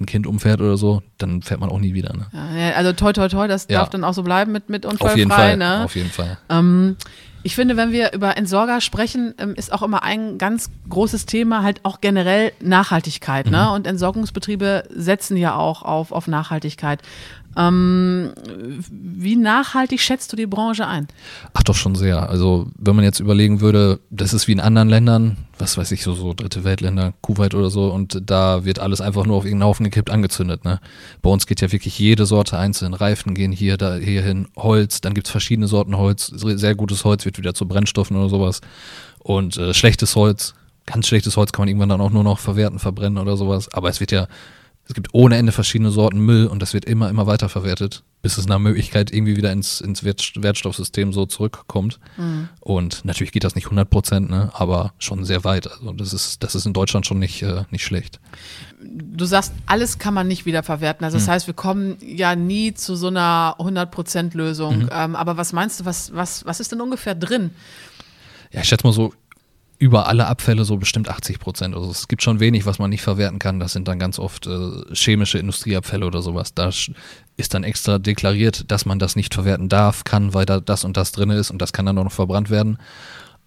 ein 0.00 0.06
Kind 0.06 0.26
umfährt 0.26 0.60
oder 0.60 0.76
so, 0.76 1.02
dann 1.16 1.42
fährt 1.42 1.58
man 1.60 1.70
auch 1.70 1.80
nie 1.80 1.94
wieder, 1.94 2.12
ne? 2.14 2.26
Ja, 2.56 2.70
also 2.76 2.92
toi 2.92 3.12
toi 3.12 3.28
toi, 3.28 3.48
das 3.48 3.66
Ja. 3.68 3.78
darf 3.80 3.90
dann 3.90 4.04
auch 4.04 4.14
so 4.14 4.22
bleiben 4.22 4.52
mit, 4.52 4.68
mit 4.68 4.86
Auf 4.86 4.92
unfallfrei. 4.92 5.18
jeden 5.18 5.30
Fall. 5.30 5.56
Ne? 5.56 5.84
Auf 5.84 5.96
jeden 5.96 6.10
Fall. 6.10 6.38
Ähm, 6.48 6.96
ich 7.42 7.54
finde, 7.54 7.76
wenn 7.76 7.90
wir 7.92 8.12
über 8.12 8.36
Entsorger 8.36 8.80
sprechen, 8.80 9.34
ähm, 9.38 9.54
ist 9.54 9.72
auch 9.72 9.82
immer 9.82 10.02
ein 10.02 10.38
ganz 10.38 10.70
großes 10.88 11.26
Thema 11.26 11.62
halt 11.62 11.80
auch 11.84 12.00
generell 12.00 12.52
Nachhaltigkeit. 12.60 13.46
Mhm. 13.46 13.52
Ne? 13.52 13.70
Und 13.72 13.86
Entsorgungsbetriebe 13.86 14.84
setzen 14.94 15.36
ja 15.36 15.56
auch 15.56 15.82
auf, 15.82 16.12
auf 16.12 16.26
Nachhaltigkeit. 16.28 17.00
Ähm, 17.58 18.30
wie 18.88 19.34
nachhaltig 19.34 20.00
schätzt 20.00 20.32
du 20.32 20.36
die 20.36 20.46
Branche 20.46 20.86
ein? 20.86 21.08
Ach 21.54 21.64
doch 21.64 21.74
schon 21.74 21.96
sehr. 21.96 22.30
Also 22.30 22.68
wenn 22.78 22.94
man 22.94 23.04
jetzt 23.04 23.18
überlegen 23.18 23.60
würde, 23.60 23.98
das 24.10 24.32
ist 24.32 24.46
wie 24.46 24.52
in 24.52 24.60
anderen 24.60 24.88
Ländern, 24.88 25.36
was 25.58 25.76
weiß 25.76 25.90
ich, 25.90 26.04
so, 26.04 26.14
so 26.14 26.34
dritte 26.34 26.62
Weltländer, 26.62 27.14
Kuwait 27.20 27.56
oder 27.56 27.68
so, 27.68 27.88
und 27.92 28.22
da 28.24 28.64
wird 28.64 28.78
alles 28.78 29.00
einfach 29.00 29.26
nur 29.26 29.36
auf 29.36 29.44
irgendeinen 29.44 29.70
Haufen 29.70 29.82
gekippt, 29.82 30.08
angezündet. 30.08 30.64
Ne? 30.64 30.78
Bei 31.20 31.30
uns 31.30 31.48
geht 31.48 31.60
ja 31.60 31.72
wirklich 31.72 31.98
jede 31.98 32.26
Sorte 32.26 32.56
einzeln. 32.56 32.94
Reifen 32.94 33.34
gehen 33.34 33.50
hier, 33.50 33.76
da, 33.76 33.96
hierhin, 33.96 34.46
Holz, 34.54 35.00
dann 35.00 35.14
gibt's 35.14 35.30
verschiedene 35.30 35.66
Sorten 35.66 35.96
Holz. 35.96 36.26
Sehr 36.26 36.76
gutes 36.76 37.04
Holz 37.04 37.24
wird 37.24 37.38
wieder 37.38 37.54
zu 37.54 37.66
Brennstoffen 37.66 38.16
oder 38.16 38.28
sowas. 38.28 38.60
Und 39.18 39.56
äh, 39.56 39.74
schlechtes 39.74 40.14
Holz, 40.14 40.54
ganz 40.86 41.08
schlechtes 41.08 41.36
Holz 41.36 41.50
kann 41.50 41.62
man 41.62 41.68
irgendwann 41.68 41.88
dann 41.88 42.00
auch 42.00 42.10
nur 42.10 42.22
noch 42.22 42.38
verwerten, 42.38 42.78
verbrennen 42.78 43.18
oder 43.18 43.36
sowas. 43.36 43.68
Aber 43.72 43.88
es 43.88 43.98
wird 43.98 44.12
ja, 44.12 44.28
es 44.88 44.94
gibt 44.94 45.08
ohne 45.12 45.36
Ende 45.36 45.52
verschiedene 45.52 45.90
Sorten 45.90 46.18
Müll 46.18 46.46
und 46.46 46.62
das 46.62 46.72
wird 46.72 46.86
immer, 46.86 47.10
immer 47.10 47.26
weiter 47.26 47.50
verwertet, 47.50 48.04
bis 48.22 48.38
es 48.38 48.46
nach 48.48 48.58
Möglichkeit 48.58 49.12
irgendwie 49.12 49.36
wieder 49.36 49.52
ins, 49.52 49.82
ins 49.82 50.02
Wert, 50.02 50.32
Wertstoffsystem 50.36 51.12
so 51.12 51.26
zurückkommt. 51.26 52.00
Und 52.60 53.04
natürlich 53.04 53.32
geht 53.32 53.44
das 53.44 53.54
nicht 53.54 53.66
100 53.66 53.90
Prozent, 53.90 54.30
ne, 54.30 54.50
aber 54.54 54.94
schon 54.98 55.26
sehr 55.26 55.44
weit. 55.44 55.70
Also 55.70 55.92
das 55.92 56.14
ist, 56.14 56.42
das 56.42 56.54
ist 56.54 56.64
in 56.64 56.72
Deutschland 56.72 57.04
schon 57.06 57.18
nicht, 57.18 57.42
äh, 57.42 57.64
nicht 57.70 57.84
schlecht. 57.84 58.18
Du 58.82 59.26
sagst, 59.26 59.52
alles 59.66 59.98
kann 59.98 60.14
man 60.14 60.26
nicht 60.26 60.46
wiederverwerten. 60.46 61.04
Also 61.04 61.18
das 61.18 61.26
Hm. 61.26 61.32
heißt, 61.34 61.46
wir 61.48 61.54
kommen 61.54 61.98
ja 62.00 62.34
nie 62.34 62.72
zu 62.72 62.96
so 62.96 63.08
einer 63.08 63.56
100%-Lösung. 63.58 64.84
Mhm. 64.84 64.90
Ähm, 64.90 65.16
aber 65.16 65.36
was 65.36 65.52
meinst 65.52 65.80
du, 65.80 65.84
was, 65.84 66.14
was, 66.14 66.46
was 66.46 66.60
ist 66.60 66.72
denn 66.72 66.80
ungefähr 66.80 67.14
drin? 67.14 67.50
Ja, 68.52 68.62
ich 68.62 68.68
schätze 68.68 68.86
mal 68.86 68.94
so 68.94 69.12
über 69.78 70.08
alle 70.08 70.26
Abfälle 70.26 70.64
so 70.64 70.76
bestimmt 70.76 71.08
80 71.08 71.38
Prozent. 71.38 71.74
Also 71.74 71.90
es 71.90 72.08
gibt 72.08 72.22
schon 72.22 72.40
wenig, 72.40 72.66
was 72.66 72.78
man 72.78 72.90
nicht 72.90 73.02
verwerten 73.02 73.38
kann. 73.38 73.60
Das 73.60 73.72
sind 73.72 73.86
dann 73.86 73.98
ganz 73.98 74.18
oft 74.18 74.46
äh, 74.46 74.70
chemische 74.92 75.38
Industrieabfälle 75.38 76.04
oder 76.04 76.20
sowas. 76.20 76.52
Da 76.52 76.70
ist 77.36 77.54
dann 77.54 77.62
extra 77.62 77.98
deklariert, 77.98 78.70
dass 78.70 78.86
man 78.86 78.98
das 78.98 79.14
nicht 79.14 79.34
verwerten 79.34 79.68
darf, 79.68 80.02
kann, 80.02 80.34
weil 80.34 80.46
da 80.46 80.58
das 80.58 80.84
und 80.84 80.96
das 80.96 81.12
drin 81.12 81.30
ist 81.30 81.50
und 81.50 81.62
das 81.62 81.72
kann 81.72 81.86
dann 81.86 81.96
auch 81.98 82.04
noch 82.04 82.12
verbrannt 82.12 82.50
werden. 82.50 82.78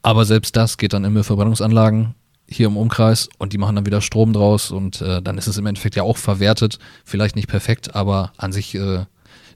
Aber 0.03 0.25
selbst 0.25 0.55
das 0.55 0.77
geht 0.77 0.93
dann 0.93 1.03
in 1.03 1.13
Müllverbrennungsanlagen 1.13 2.15
hier 2.47 2.67
im 2.67 2.77
Umkreis 2.77 3.29
und 3.37 3.53
die 3.53 3.57
machen 3.57 3.75
dann 3.75 3.85
wieder 3.85 4.01
Strom 4.01 4.33
draus 4.33 4.71
und 4.71 5.01
äh, 5.01 5.21
dann 5.21 5.37
ist 5.37 5.47
es 5.47 5.57
im 5.57 5.65
Endeffekt 5.65 5.95
ja 5.95 6.03
auch 6.03 6.17
verwertet. 6.17 6.79
Vielleicht 7.05 7.35
nicht 7.35 7.47
perfekt, 7.47 7.95
aber 7.95 8.33
an 8.37 8.51
sich 8.51 8.75
äh, 8.75 9.05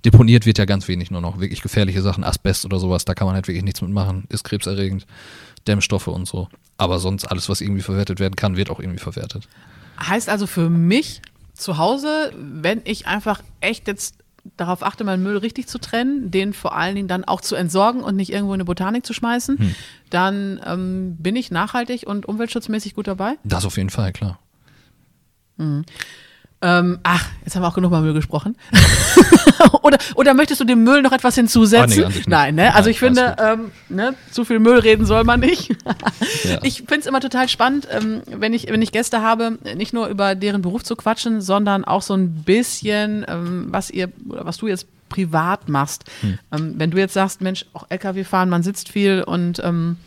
deponiert 0.03 0.45
wird 0.45 0.57
ja 0.57 0.65
ganz 0.65 0.87
wenig 0.87 1.11
nur 1.11 1.21
noch. 1.21 1.39
Wirklich 1.39 1.61
gefährliche 1.61 2.01
Sachen, 2.01 2.23
Asbest 2.23 2.65
oder 2.65 2.79
sowas, 2.79 3.05
da 3.05 3.13
kann 3.13 3.27
man 3.27 3.35
halt 3.35 3.47
wirklich 3.47 3.63
nichts 3.63 3.81
mitmachen. 3.81 4.25
Ist 4.29 4.43
krebserregend, 4.43 5.05
Dämmstoffe 5.67 6.07
und 6.07 6.27
so. 6.27 6.47
Aber 6.77 6.99
sonst 6.99 7.25
alles, 7.25 7.47
was 7.49 7.61
irgendwie 7.61 7.81
verwertet 7.81 8.19
werden 8.19 8.35
kann, 8.35 8.57
wird 8.57 8.69
auch 8.69 8.79
irgendwie 8.79 8.99
verwertet. 8.99 9.47
Heißt 9.99 10.27
also 10.29 10.45
für 10.47 10.69
mich 10.69 11.21
zu 11.53 11.77
Hause, 11.77 12.33
wenn 12.37 12.81
ich 12.83 13.07
einfach 13.07 13.41
echt 13.61 13.87
jetzt 13.87 14.17
darauf 14.57 14.83
achte, 14.83 15.03
meinen 15.03 15.23
Müll 15.23 15.37
richtig 15.37 15.67
zu 15.67 15.79
trennen, 15.79 16.29
den 16.29 16.53
vor 16.53 16.75
allen 16.75 16.95
Dingen 16.95 17.07
dann 17.07 17.23
auch 17.23 17.41
zu 17.41 17.55
entsorgen 17.55 18.03
und 18.03 18.15
nicht 18.15 18.31
irgendwo 18.31 18.53
in 18.53 18.57
eine 18.57 18.65
Botanik 18.65 19.05
zu 19.05 19.13
schmeißen, 19.13 19.57
Hm. 19.57 19.75
dann 20.09 20.61
ähm, 20.65 21.15
bin 21.17 21.35
ich 21.35 21.49
nachhaltig 21.49 22.03
und 22.05 22.25
umweltschutzmäßig 22.27 22.93
gut 22.93 23.07
dabei. 23.07 23.35
Das 23.43 23.65
auf 23.65 23.77
jeden 23.77 23.89
Fall, 23.89 24.11
klar. 24.11 24.37
Ähm, 26.61 26.99
ach, 27.03 27.27
jetzt 27.43 27.55
haben 27.55 27.63
wir 27.63 27.67
auch 27.67 27.75
genug 27.75 27.91
mal 27.91 28.01
Müll 28.01 28.13
gesprochen. 28.13 28.55
oder, 29.81 29.97
oder 30.15 30.33
möchtest 30.33 30.61
du 30.61 30.65
dem 30.65 30.83
Müll 30.83 31.01
noch 31.01 31.11
etwas 31.11 31.35
hinzusetzen? 31.35 32.05
Ah, 32.05 32.09
nee. 32.09 32.23
Nein, 32.27 32.55
ne? 32.55 32.73
Also 32.73 32.87
Nein, 32.87 32.91
ich 32.91 32.99
finde, 32.99 33.35
ähm, 33.39 33.71
ne, 33.89 34.15
zu 34.31 34.45
viel 34.45 34.59
Müll 34.59 34.79
reden 34.79 35.05
soll 35.05 35.23
man 35.23 35.39
nicht. 35.39 35.75
Ja. 36.43 36.59
Ich 36.61 36.77
finde 36.79 36.99
es 36.99 37.05
immer 37.07 37.21
total 37.21 37.49
spannend, 37.49 37.87
ähm, 37.91 38.21
wenn, 38.27 38.53
ich, 38.53 38.67
wenn 38.67 38.81
ich 38.81 38.91
Gäste 38.91 39.21
habe, 39.21 39.57
nicht 39.75 39.93
nur 39.93 40.07
über 40.07 40.35
deren 40.35 40.61
Beruf 40.61 40.83
zu 40.83 40.95
quatschen, 40.95 41.41
sondern 41.41 41.85
auch 41.85 42.01
so 42.03 42.13
ein 42.13 42.43
bisschen, 42.43 43.25
ähm, 43.27 43.67
was 43.69 43.89
ihr 43.89 44.11
oder 44.29 44.45
was 44.45 44.57
du 44.57 44.67
jetzt 44.67 44.85
privat 45.09 45.69
machst. 45.69 46.05
Hm. 46.21 46.39
Ähm, 46.51 46.73
wenn 46.77 46.91
du 46.91 46.97
jetzt 46.97 47.13
sagst, 47.13 47.41
Mensch, 47.41 47.65
auch 47.73 47.85
LKW 47.89 48.23
fahren, 48.23 48.49
man 48.49 48.61
sitzt 48.63 48.89
viel 48.89 49.23
und 49.23 49.59
ähm, 49.63 49.97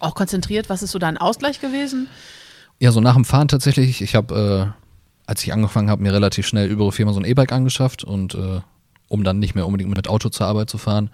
Auch 0.00 0.14
konzentriert, 0.14 0.68
was 0.68 0.82
ist 0.82 0.92
so 0.92 0.98
dein 0.98 1.16
Ausgleich 1.16 1.60
gewesen? 1.60 2.08
Ja, 2.80 2.90
so 2.92 3.00
nach 3.00 3.14
dem 3.14 3.24
Fahren 3.24 3.48
tatsächlich. 3.48 4.02
Ich 4.02 4.14
habe, 4.14 4.74
äh, 4.74 4.83
als 5.26 5.42
ich 5.42 5.52
angefangen 5.52 5.90
habe, 5.90 6.02
mir 6.02 6.12
relativ 6.12 6.46
schnell 6.46 6.68
über 6.68 6.90
Firma 6.92 7.12
so 7.12 7.20
ein 7.20 7.24
E-Bike 7.24 7.52
angeschafft 7.52 8.04
und 8.04 8.34
äh, 8.34 8.60
um 9.08 9.24
dann 9.24 9.38
nicht 9.38 9.54
mehr 9.54 9.66
unbedingt 9.66 9.90
mit 9.90 10.08
Auto 10.08 10.28
zur 10.28 10.46
Arbeit 10.46 10.70
zu 10.70 10.78
fahren, 10.78 11.10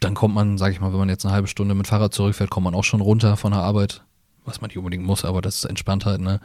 dann 0.00 0.14
kommt 0.14 0.34
man, 0.34 0.58
sage 0.58 0.72
ich 0.72 0.80
mal, 0.80 0.92
wenn 0.92 0.98
man 0.98 1.08
jetzt 1.08 1.24
eine 1.24 1.34
halbe 1.34 1.48
Stunde 1.48 1.74
mit 1.74 1.86
Fahrrad 1.86 2.12
zurückfährt, 2.12 2.50
kommt 2.50 2.64
man 2.64 2.74
auch 2.74 2.84
schon 2.84 3.00
runter 3.00 3.36
von 3.36 3.52
der 3.52 3.62
Arbeit, 3.62 4.02
was 4.44 4.60
man 4.60 4.68
nicht 4.68 4.78
unbedingt 4.78 5.04
muss, 5.04 5.24
aber 5.24 5.40
das 5.40 5.56
ist 5.56 5.64
Entspanntheit, 5.64 6.20
ne? 6.20 6.40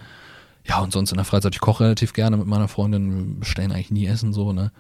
Ja, 0.64 0.80
und 0.80 0.92
sonst 0.92 1.12
in 1.12 1.18
der 1.18 1.26
Freizeit, 1.26 1.56
ich 1.56 1.62
koche 1.62 1.86
relativ 1.86 2.14
gerne 2.14 2.36
mit 2.38 2.46
meiner 2.46 2.68
Freundin, 2.68 3.34
wir 3.34 3.40
bestellen 3.40 3.72
eigentlich 3.72 3.92
nie 3.92 4.06
Essen 4.06 4.34
so, 4.34 4.54
ne? 4.54 4.72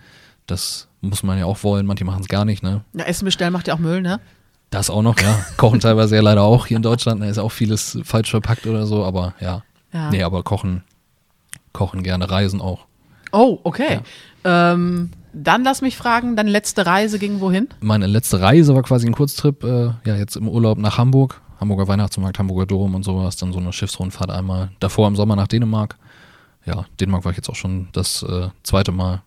Das 0.46 0.88
muss 1.02 1.24
man 1.24 1.38
ja 1.38 1.46
auch 1.46 1.64
wollen, 1.64 1.86
manche 1.86 2.06
machen 2.06 2.22
es 2.22 2.28
gar 2.28 2.46
nicht, 2.46 2.62
ne? 2.62 2.84
Ja, 2.94 3.06
Essen 3.06 3.26
bestellen 3.26 3.54
macht 3.54 3.68
ja 3.68 3.74
auch 3.74 3.80
Müll, 3.80 4.02
ne? 4.02 4.20
Das 4.70 4.90
auch 4.90 5.02
noch, 5.02 5.20
ja. 5.20 5.46
Kochen 5.58 5.80
teilweise 5.80 6.16
ja 6.16 6.22
leider 6.22 6.44
auch 6.44 6.68
hier 6.68 6.78
in 6.78 6.84
Deutschland, 6.84 7.22
da 7.22 7.26
ist 7.26 7.38
auch 7.38 7.52
vieles 7.52 8.00
falsch 8.04 8.30
verpackt 8.30 8.68
oder 8.68 8.86
so, 8.86 9.04
aber 9.06 9.34
ja. 9.40 9.64
Ja. 9.94 10.12
Nee, 10.12 10.24
aber 10.24 10.44
kochen, 10.44 10.84
kochen 11.78 12.04
gerne, 12.04 12.30
reisen 12.30 12.60
auch. 12.60 12.88
Oh, 13.32 13.60
okay. 13.64 14.00
Ähm, 14.44 15.12
dann 15.34 15.64
lass 15.64 15.82
mich 15.82 15.96
fragen, 15.96 16.36
deine 16.36 16.50
letzte 16.50 16.86
Reise 16.86 17.20
ging 17.20 17.40
wohin? 17.40 17.70
Meine 17.80 18.08
letzte 18.08 18.42
Reise 18.42 18.74
war 18.76 18.84
quasi 18.84 19.06
ein 19.06 19.14
Kurztrip, 19.14 19.64
äh, 19.64 19.92
ja, 20.04 20.16
jetzt 20.16 20.36
im 20.36 20.48
Urlaub 20.48 20.78
nach 20.80 20.98
Hamburg, 20.98 21.42
Hamburger 21.60 21.88
Weihnachtsmarkt, 21.88 22.40
Hamburger 22.40 22.66
Dom 22.66 22.96
und 22.96 23.04
sowas, 23.04 23.36
dann 23.36 23.54
so 23.54 23.60
eine 23.60 23.72
Schiffsrundfahrt 23.72 24.32
einmal. 24.32 24.72
Davor 24.80 25.08
im 25.08 25.16
Sommer 25.16 25.36
nach 25.36 25.48
Dänemark. 25.48 25.98
Ja, 26.66 26.86
Dänemark 27.00 27.24
war 27.26 27.32
ich 27.32 27.38
jetzt 27.38 27.50
auch 27.50 27.56
schon 27.56 27.90
das 27.92 28.24
äh, 28.24 28.50
zweite 28.64 28.92
Mal. 28.92 29.22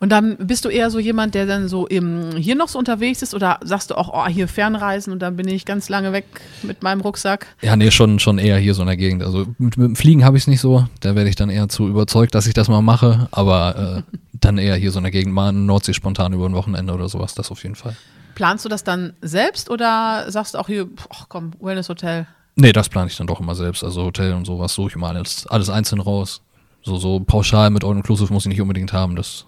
Und 0.00 0.10
dann 0.10 0.36
bist 0.36 0.64
du 0.64 0.68
eher 0.68 0.90
so 0.90 0.98
jemand, 0.98 1.34
der 1.34 1.46
dann 1.46 1.68
so 1.68 1.86
im, 1.86 2.36
hier 2.36 2.54
noch 2.56 2.68
so 2.68 2.78
unterwegs 2.78 3.22
ist 3.22 3.34
oder 3.34 3.58
sagst 3.62 3.90
du 3.90 3.94
auch, 3.96 4.10
oh, 4.12 4.26
hier 4.26 4.48
Fernreisen 4.48 5.12
und 5.12 5.20
dann 5.20 5.36
bin 5.36 5.48
ich 5.48 5.64
ganz 5.64 5.88
lange 5.88 6.12
weg 6.12 6.26
mit 6.62 6.82
meinem 6.82 7.00
Rucksack? 7.00 7.46
Ja, 7.62 7.76
nee, 7.76 7.90
schon, 7.90 8.18
schon 8.18 8.38
eher 8.38 8.58
hier 8.58 8.74
so 8.74 8.82
in 8.82 8.88
der 8.88 8.96
Gegend. 8.96 9.22
Also 9.22 9.46
mit, 9.58 9.76
mit 9.76 9.88
dem 9.88 9.96
Fliegen 9.96 10.24
habe 10.24 10.36
ich 10.36 10.44
es 10.44 10.46
nicht 10.46 10.60
so. 10.60 10.86
Da 11.00 11.14
werde 11.14 11.30
ich 11.30 11.36
dann 11.36 11.48
eher 11.48 11.68
zu 11.68 11.88
überzeugt, 11.88 12.34
dass 12.34 12.46
ich 12.46 12.54
das 12.54 12.68
mal 12.68 12.82
mache. 12.82 13.28
Aber 13.30 14.04
äh, 14.08 14.18
dann 14.32 14.58
eher 14.58 14.76
hier 14.76 14.90
so 14.90 14.98
in 14.98 15.04
der 15.04 15.12
Gegend, 15.12 15.32
mal 15.32 15.50
in 15.50 15.66
Nordsee 15.66 15.94
spontan 15.94 16.32
über 16.32 16.46
ein 16.46 16.54
Wochenende 16.54 16.92
oder 16.92 17.08
sowas, 17.08 17.34
das 17.34 17.50
auf 17.50 17.62
jeden 17.62 17.76
Fall. 17.76 17.96
Planst 18.34 18.64
du 18.64 18.68
das 18.68 18.84
dann 18.84 19.14
selbst 19.20 19.70
oder 19.70 20.30
sagst 20.30 20.54
du 20.54 20.58
auch 20.58 20.66
hier, 20.66 20.88
ach 21.10 21.26
komm, 21.28 21.52
Wellness 21.60 21.88
Hotel? 21.88 22.26
Nee, 22.56 22.72
das 22.72 22.88
plane 22.88 23.08
ich 23.08 23.16
dann 23.16 23.26
doch 23.26 23.40
immer 23.40 23.54
selbst. 23.54 23.82
Also 23.82 24.04
Hotel 24.04 24.32
und 24.34 24.44
sowas 24.44 24.74
suche 24.74 24.88
ich 24.88 24.96
immer 24.96 25.08
alles, 25.08 25.46
alles 25.46 25.70
einzeln 25.70 26.00
raus. 26.00 26.42
So, 26.82 26.96
so 26.98 27.20
pauschal 27.20 27.70
mit 27.70 27.84
All 27.84 27.96
Inclusive 27.96 28.32
muss 28.32 28.44
ich 28.44 28.50
nicht 28.50 28.60
unbedingt 28.60 28.92
haben. 28.92 29.16
Das 29.16 29.46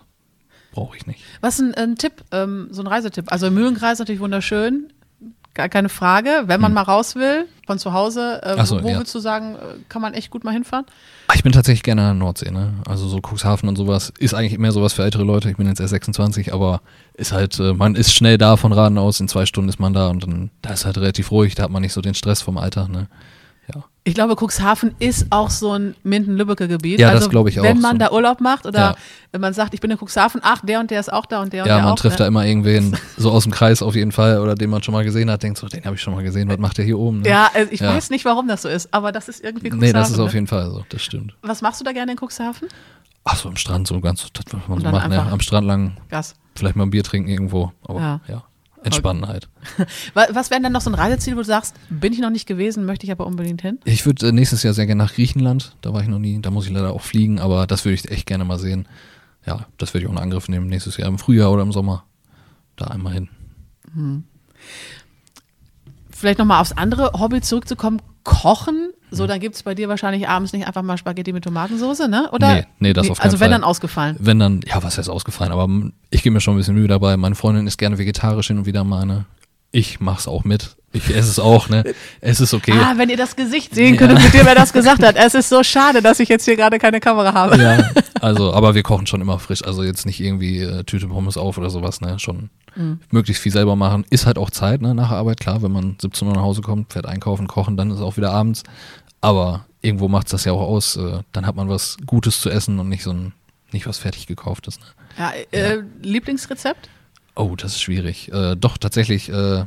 brauche 0.77 0.97
ich 0.97 1.07
nicht. 1.07 1.21
Was 1.41 1.55
ist 1.59 1.61
ein, 1.61 1.75
ein 1.75 1.97
Tipp, 1.97 2.23
ähm, 2.33 2.69
so 2.71 2.83
ein 2.83 2.87
Reisetipp? 2.87 3.33
Also 3.33 3.51
Mühlenkreis 3.51 3.99
natürlich 3.99 4.21
wunderschön, 4.21 4.93
gar 5.55 5.69
keine 5.71 5.89
Frage. 5.89 6.43
Wenn 6.47 6.61
man 6.61 6.73
mal 6.75 6.83
raus 6.83 7.15
will, 7.17 7.47
von 7.67 7.79
zu 7.79 7.93
Hause, 7.95 8.41
äh, 8.45 8.57
Hm. 8.59 8.67
So, 8.67 8.83
wo 8.83 8.89
ja. 8.89 8.97
würdest 8.99 9.15
du 9.15 9.19
sagen, 9.19 9.55
äh, 9.57 9.59
kann 9.89 10.03
man 10.03 10.13
echt 10.15 10.31
gut 10.31 10.45
mal 10.45 10.53
hinfahren? 10.53 10.85
Ah, 11.29 11.33
Ich 11.35 11.43
bin 11.43 11.53
tatsächlich 11.53 11.83
gerne 11.83 12.03
an 12.03 12.19
der 12.19 12.27
Nordsee, 12.27 12.51
ne? 12.51 12.75
Also 12.87 13.09
so 13.09 13.21
Cuxhaven 13.21 13.69
und 13.69 13.77
sowas 13.77 14.13
ist 14.19 14.35
eigentlich 14.35 14.59
mehr 14.59 14.71
sowas 14.73 14.93
für 14.93 15.03
ältere 15.03 15.25
Leute. 15.25 15.51
Ich 15.51 15.57
bin 15.57 15.67
jetzt 15.67 15.81
erst 15.81 15.91
26, 15.91 16.53
aber 16.53 16.83
ist 17.15 17.33
halt, 17.33 17.59
äh, 17.59 17.73
man 17.73 17.95
ist 17.95 18.13
schnell 18.13 18.37
da 18.39 18.57
von 18.57 18.73
Raden 18.73 18.99
aus, 18.99 19.19
in 19.19 19.29
zwei 19.29 19.47
Stunden 19.47 19.69
ist 19.71 19.81
man 19.81 19.95
da 19.95 20.09
und 20.09 20.23
dann, 20.23 20.51
da 20.63 20.71
ist 20.75 20.85
halt 20.85 20.99
relativ 20.99 21.31
ruhig, 21.31 21.55
da 21.55 21.63
hat 21.65 21.71
man 21.71 21.83
nicht 21.83 21.95
so 21.95 22.01
den 22.03 22.15
Stress 22.15 22.43
vom 22.43 22.59
Alltag, 22.59 22.89
ne? 22.91 23.09
Ja. 23.75 23.85
Ich 24.05 24.15
glaube, 24.15 24.37
Cuxhaven 24.37 24.95
ist 25.01 25.27
auch 25.31 25.51
so 25.51 25.73
ein 25.73 25.97
Minden-Lübbecke-Gebiet. 26.05 27.01
Ja, 27.01 27.09
also, 27.09 27.21
das 27.23 27.31
glaube 27.31 27.49
ich 27.51 27.59
auch 27.59 27.65
Wenn 27.65 27.81
man 27.81 27.97
so. 27.97 27.99
da 27.99 28.13
Urlaub 28.13 28.41
macht 28.41 28.65
oder 28.65 28.79
Ja. 28.79 28.95
wenn 29.33 29.41
man 29.41 29.53
sagt, 29.55 29.75
ich 29.75 29.81
bin 29.81 29.91
in 29.91 29.99
Cuxhaven, 29.99 30.41
ach, 30.45 30.61
der 30.65 30.79
und 30.79 30.91
der 30.93 31.01
ist 31.01 31.13
auch 31.13 31.27
da 31.27 31.43
und 31.43 31.53
der 31.53 31.65
und 31.65 31.69
Ja, 31.69 31.75
der 31.77 31.85
man 31.85 31.93
auch. 31.95 31.97
trifft 31.99 32.19
ne? 32.21 32.25
da 32.25 32.27
immer 32.29 32.47
irgendwen 32.47 32.97
so 33.17 33.33
aus 33.33 33.43
dem 33.43 33.51
Kreis 33.53 33.83
auf 33.83 33.97
jeden 33.97 34.13
Fall 34.13 34.39
oder 34.41 34.55
den 34.55 34.71
man 34.71 34.83
schon 34.85 34.93
mal 34.95 35.03
gesehen 35.05 35.29
hat, 35.31 35.43
denkt 35.43 35.59
so, 35.59 35.67
den 35.67 35.85
habe 35.85 35.97
ich 35.97 36.03
schon 36.03 36.15
mal 36.15 36.23
gesehen, 36.23 36.49
was 36.49 36.59
macht 36.59 36.79
der 36.79 36.85
hier 36.85 36.99
oben? 36.99 37.23
Ne? 37.23 37.29
Ja, 37.29 37.51
also 37.53 37.73
ich 37.73 37.81
Ja. 37.81 37.89
weiß 37.95 38.11
nicht, 38.11 38.25
warum 38.25 38.47
das 38.47 38.63
so 38.63 38.69
ist, 38.69 38.95
aber 38.95 39.11
das 39.11 39.29
ist 39.29 39.43
irgendwie 39.43 39.67
Cuxhaven. 39.71 39.81
Nee, 39.81 39.93
das 39.93 40.11
ist 40.11 40.19
auf 40.21 40.29
ne? 40.29 40.35
jeden 40.35 40.47
Fall 40.47 40.71
so, 40.71 40.85
das 40.89 41.03
stimmt. 41.03 41.35
Was 41.43 41.61
machst 41.61 41.81
du 41.81 41.85
da 41.85 41.91
gerne 41.93 42.13
in 42.13 42.19
Cuxhaven? 42.19 42.69
Ach 43.25 43.35
so, 43.37 43.49
am 43.49 43.57
Strand 43.57 43.89
so 43.89 44.01
ganz, 44.01 44.25
das, 44.33 44.45
was 44.53 44.69
man 44.69 44.81
so 44.81 44.89
macht, 44.89 45.09
ne? 45.09 45.21
Am 45.21 45.41
Strand 45.41 45.67
lang, 45.67 45.97
Gas. 46.09 46.37
vielleicht 46.55 46.77
mal 46.77 46.85
ein 46.85 46.91
Bier 46.91 47.03
trinken 47.03 47.29
irgendwo, 47.29 47.73
aber 47.85 48.21
Ja. 48.29 48.45
Ja, 48.79 48.85
entspannen 48.85 49.27
halt. 49.27 49.49
Wa- 50.15 50.27
Was 50.33 50.51
wären 50.51 50.63
denn 50.63 50.73
noch 50.73 50.81
so 50.81 50.91
ein 50.91 50.95
Reiseziel, 50.95 51.35
wo 51.35 51.39
du 51.41 51.45
sagst, 51.45 51.75
bin 51.91 52.13
ich 52.13 52.19
noch 52.21 52.31
nicht 52.31 52.47
gewesen, 52.47 52.85
möchte 52.87 53.05
ich 53.07 53.13
aber 53.13 53.27
unbedingt 53.27 53.63
hin? 53.63 53.79
Ich 53.85 54.07
würde 54.07 54.29
äh, 54.29 54.33
nächstes 54.33 54.63
Jahr 54.63 54.75
sehr 54.75 54.87
gerne 54.87 55.03
nach 55.03 55.15
Griechenland. 55.15 55.77
Da 55.81 55.93
war 55.93 56.03
ich 56.03 56.09
noch 56.09 56.19
nie. 56.19 56.41
Da 56.41 56.51
muss 56.51 56.67
ich 56.67 56.73
leider 56.73 56.93
auch 56.93 57.03
fliegen, 57.03 57.39
aber 57.41 57.67
das 57.67 57.85
würde 57.85 57.95
ich 57.95 58.11
echt 58.11 58.27
gerne 58.27 58.45
mal 58.45 58.59
sehen. 58.59 58.87
Ja, 59.47 59.67
das 59.79 59.95
würde 59.95 60.05
ich 60.05 60.09
auch 60.09 60.13
in 60.13 60.19
Angriff 60.19 60.49
nehmen 60.49 60.67
nächstes 60.69 60.97
Jahr 60.97 61.09
im 61.09 61.19
Frühjahr 61.19 61.53
oder 61.53 61.63
im 61.63 61.73
Sommer. 61.73 62.05
Da 62.77 62.87
einmal 62.87 63.13
hin. 63.15 63.29
Vielleicht 66.11 66.39
nochmal 66.39 66.61
aufs 66.61 66.73
andere 66.73 67.13
Hobby 67.15 67.41
zurückzukommen, 67.41 68.01
Kochen. 68.25 68.91
So, 69.11 69.27
dann 69.27 69.41
gibt 69.41 69.55
es 69.55 69.63
bei 69.63 69.75
dir 69.75 69.89
wahrscheinlich 69.89 70.29
abends 70.29 70.53
nicht 70.53 70.67
einfach 70.67 70.83
mal 70.83 70.97
Spaghetti 70.97 71.33
mit 71.33 71.45
Tomatensauce, 71.45 72.09
ne? 72.09 72.29
Oder? 72.33 72.55
Nee, 72.55 72.67
nee, 72.81 72.93
das 72.93 73.09
auf 73.09 73.19
keinen 73.19 73.27
Also 73.27 73.41
wenn 73.41 73.51
Fall. 73.51 73.59
dann 73.59 73.65
ausgefallen. 73.65 74.17
Wenn 74.19 74.39
dann, 74.39 74.61
ja, 74.67 74.83
was 74.83 74.99
heißt 74.99 75.09
ausgefallen, 75.09 75.53
aber 75.53 75.69
ich 76.11 76.23
gebe 76.23 76.33
mir 76.35 76.41
schon 76.41 76.55
ein 76.55 76.59
bisschen 76.59 76.75
Mühe 76.75 76.89
dabei. 76.89 77.17
Meine 77.17 77.35
Freundin 77.35 77.67
ist 77.67 77.79
gerne 77.79 77.99
vegetarisch 77.99 78.49
hin 78.49 78.59
und 78.59 78.67
wieder 78.67 78.85
mal, 78.85 79.07
ne? 79.07 79.25
Ich 79.71 80.01
mach's 80.01 80.27
auch 80.27 80.45
mit. 80.45 80.77
Ich 80.93 81.11
esse 81.11 81.31
es 81.31 81.39
auch, 81.39 81.69
ne? 81.69 81.85
Es 82.21 82.41
ist 82.41 82.55
okay. 82.55 82.73
Ah, 82.73 82.95
wenn 82.97 83.11
ihr 83.11 83.17
das 83.19 83.37
Gesicht 83.37 83.75
sehen 83.75 83.97
könntet, 83.97 84.23
mit 84.23 84.33
dem 84.33 84.47
er 84.47 84.55
das 84.55 84.73
gesagt 84.73 85.03
hat. 85.03 85.17
Es 85.17 85.35
ist 85.35 85.51
so 85.51 85.63
schade, 85.63 86.01
dass 86.01 86.21
ich 86.21 86.29
jetzt 86.29 86.47
hier 86.47 86.57
gerade 86.57 86.79
keine 86.79 87.01
Kamera 87.01 87.35
habe. 87.35 87.61
Ja, 87.63 87.91
also, 88.21 88.55
aber 88.55 88.75
wir 88.75 88.83
kochen 88.83 89.07
schon 89.07 89.21
immer 89.21 89.39
frisch. 89.39 89.63
Also 89.65 89.83
jetzt 89.83 90.07
nicht 90.07 90.21
irgendwie 90.21 90.61
äh, 90.61 90.85
Tüte 90.85 91.09
Pommes 91.09 91.37
auf 91.37 91.59
oder 91.59 91.69
sowas, 91.69 92.01
ne? 92.01 92.19
Schon 92.19 92.49
Mhm. 92.77 93.01
möglichst 93.11 93.43
viel 93.43 93.53
selber 93.53 93.77
machen. 93.77 94.05
Ist 94.11 94.27
halt 94.27 94.39
auch 94.39 94.51
Zeit, 94.51 94.83
ne? 94.83 94.95
Nach 94.95 95.09
der 95.09 95.19
Arbeit, 95.19 95.41
klar, 95.41 95.63
wenn 95.63 95.73
man 95.73 95.97
17 96.01 96.29
Uhr 96.29 96.35
nach 96.35 96.43
Hause 96.43 96.61
kommt, 96.61 96.93
fährt 96.93 97.07
einkaufen, 97.07 97.47
kochen, 97.47 97.77
dann 97.77 97.91
ist 97.91 97.97
es 97.97 98.03
auch 98.03 98.17
wieder 98.17 98.33
abends. 98.33 98.63
Aber 99.21 99.67
irgendwo 99.81 100.09
macht's 100.09 100.31
das 100.31 100.45
ja 100.45 100.53
auch 100.53 100.61
aus. 100.61 100.97
Äh, 100.97 101.21
dann 101.33 101.47
hat 101.47 101.57
man 101.57 101.69
was 101.69 101.97
Gutes 102.07 102.41
zu 102.41 102.51
essen 102.51 102.79
und 102.79 102.89
nicht 102.89 103.03
so 103.03 103.13
ein, 103.13 103.33
nicht 103.73 103.87
was 103.87 103.99
fertig 103.99 104.27
gekauftes, 104.27 104.79
ne? 104.79 104.87
Ja, 105.19 105.33
äh, 105.51 105.83
Lieblingsrezept? 106.03 106.91
Oh, 107.35 107.55
das 107.57 107.73
ist 107.73 107.81
schwierig. 107.81 108.31
Äh, 108.33 108.55
doch, 108.57 108.77
tatsächlich, 108.77 109.31
äh, 109.31 109.65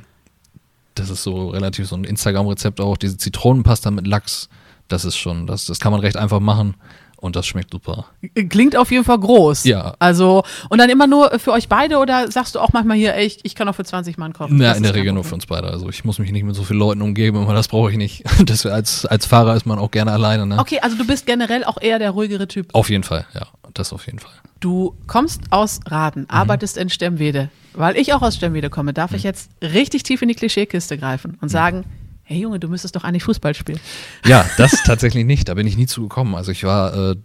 das 0.94 1.10
ist 1.10 1.24
so 1.24 1.50
relativ 1.50 1.88
so 1.88 1.96
ein 1.96 2.04
Instagram-Rezept 2.04 2.80
auch. 2.82 2.98
Diese 2.98 3.18
Zitronenpasta 3.18 3.90
mit 3.90 4.06
Lachs, 4.06 4.50
das 4.88 5.06
ist 5.06 5.18
schon, 5.18 5.48
das, 5.48 5.66
das 5.66 5.80
kann 5.80 5.92
man 5.92 6.02
recht 6.02 6.18
einfach 6.18 6.40
machen 6.40 6.76
und 7.20 7.36
das 7.36 7.46
schmeckt 7.46 7.72
super. 7.72 8.06
Klingt 8.50 8.76
auf 8.76 8.92
jeden 8.92 9.04
Fall 9.04 9.20
groß. 9.20 9.64
Ja. 9.66 9.96
Also, 10.00 10.44
und 10.70 10.78
dann 10.80 10.90
immer 10.90 11.08
nur 11.08 11.38
für 11.40 11.52
euch 11.52 11.68
beide 11.70 11.98
oder 11.98 12.32
sagst 12.32 12.56
du 12.56 12.60
auch 12.60 12.74
manchmal 12.74 12.98
hier, 12.98 13.14
ey, 13.16 13.26
ich, 13.26 13.40
ich 13.44 13.56
kann 13.56 13.68
auch 13.68 13.76
für 13.76 13.84
20 13.84 14.18
Mann 14.18 14.34
kochen? 14.34 14.62
Ja, 14.62 14.72
in 14.74 14.84
der 14.84 14.96
Regel 14.96 15.14
nur 15.14 15.24
für 15.24 15.36
uns 15.36 15.46
beide. 15.46 15.68
Also 15.68 15.90
ich 15.90 16.04
muss 16.06 16.20
mich 16.20 16.32
nicht 16.32 16.44
mit 16.44 16.56
so 16.56 16.64
vielen 16.64 16.80
Leuten 16.80 17.02
umgeben, 17.02 17.38
aber 17.38 17.54
das 17.54 17.68
brauche 17.68 17.92
ich 17.92 17.98
nicht. 17.98 18.24
Das, 18.46 18.66
als, 18.66 19.06
als 19.06 19.26
Fahrer 19.26 19.56
ist 19.56 19.66
man 19.66 19.78
auch 19.80 19.92
gerne 19.92 20.12
alleine, 20.12 20.46
ne? 20.46 20.58
Okay, 20.60 20.80
also 20.82 20.96
du 20.98 21.06
bist 21.06 21.26
generell 21.26 21.64
auch 21.66 21.78
eher 21.82 22.00
der 22.00 22.12
ruhigere 22.12 22.48
Typ. 22.48 22.74
Auf 22.74 22.90
jeden 22.90 23.04
Fall, 23.04 23.26
ja. 23.34 23.48
Das 23.76 23.94
auf 23.94 24.06
jeden 24.08 24.18
Fall. 24.20 24.32
Du 24.62 24.96
kommst 25.08 25.42
aus 25.52 25.80
Raden, 25.88 26.24
Mhm. 26.24 26.30
arbeitest 26.30 26.78
in 26.78 26.90
Stemwede. 26.90 27.50
Weil 27.74 27.96
ich 27.98 28.14
auch 28.14 28.22
aus 28.24 28.36
Stemwede 28.36 28.70
komme, 28.72 28.94
darf 28.94 29.12
Mhm. 29.12 29.18
ich 29.18 29.24
jetzt 29.24 29.52
richtig 29.62 30.04
tief 30.04 30.22
in 30.24 30.28
die 30.30 30.34
Klischeekiste 30.36 30.98
greifen 30.98 31.38
und 31.42 31.50
sagen, 31.50 31.86
hey 32.30 32.40
Junge, 32.42 32.60
du 32.60 32.68
müsstest 32.68 32.96
doch 32.96 33.04
eigentlich 33.04 33.24
Fußball 33.24 33.54
spielen. 33.56 33.80
Ja, 34.26 34.46
das 34.58 34.72
tatsächlich 34.86 35.26
nicht. 35.26 35.50
Da 35.50 35.56
bin 35.56 35.66
ich 35.68 35.78
nie 35.78 35.88
zugekommen. 35.88 36.36
Also 36.36 36.52
ich 36.52 36.64
war 36.64 36.94
äh, 37.12 37.16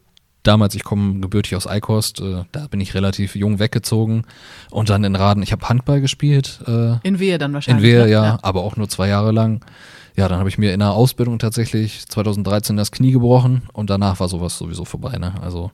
damals, 0.43 0.75
ich 0.75 0.83
komme 0.85 1.21
gebürtig 1.21 1.55
aus 1.57 1.67
Eikost, 1.67 2.21
äh, 2.21 2.45
da 2.53 2.67
bin 2.69 2.81
ich 2.81 2.95
relativ 2.95 3.37
jung 3.37 3.59
weggezogen 3.59 4.25
und 4.71 4.88
dann 4.90 5.05
in 5.05 5.14
Raden, 5.14 5.43
ich 5.43 5.53
habe 5.53 5.69
Handball 5.69 6.01
gespielt. 6.01 6.61
Äh, 6.67 6.97
In 7.07 7.19
Wehe 7.19 7.38
dann 7.38 7.51
In 7.51 7.55
wahrscheinlich. 7.55 7.85
Wehe, 7.85 8.05
ne? 8.05 8.11
ja, 8.11 8.38
aber 8.43 8.62
auch 8.62 8.77
nur 8.77 8.88
zwei 8.88 9.09
Jahre 9.09 9.31
lang. 9.33 9.64
Ja, 10.17 10.29
dann 10.29 10.38
habe 10.38 10.49
ich 10.49 10.59
mir 10.59 10.73
in 10.73 10.81
der 10.81 10.93
Ausbildung 10.93 11.38
tatsächlich 11.38 12.07
2013 12.09 12.77
das 12.77 12.90
Knie 12.93 13.12
gebrochen 13.12 13.62
und 13.73 13.90
danach 13.90 14.21
war 14.21 14.29
sowas 14.29 14.57
sowieso 14.57 14.85
vorbei. 14.85 15.19
Ne? 15.19 15.35
Also 15.43 15.71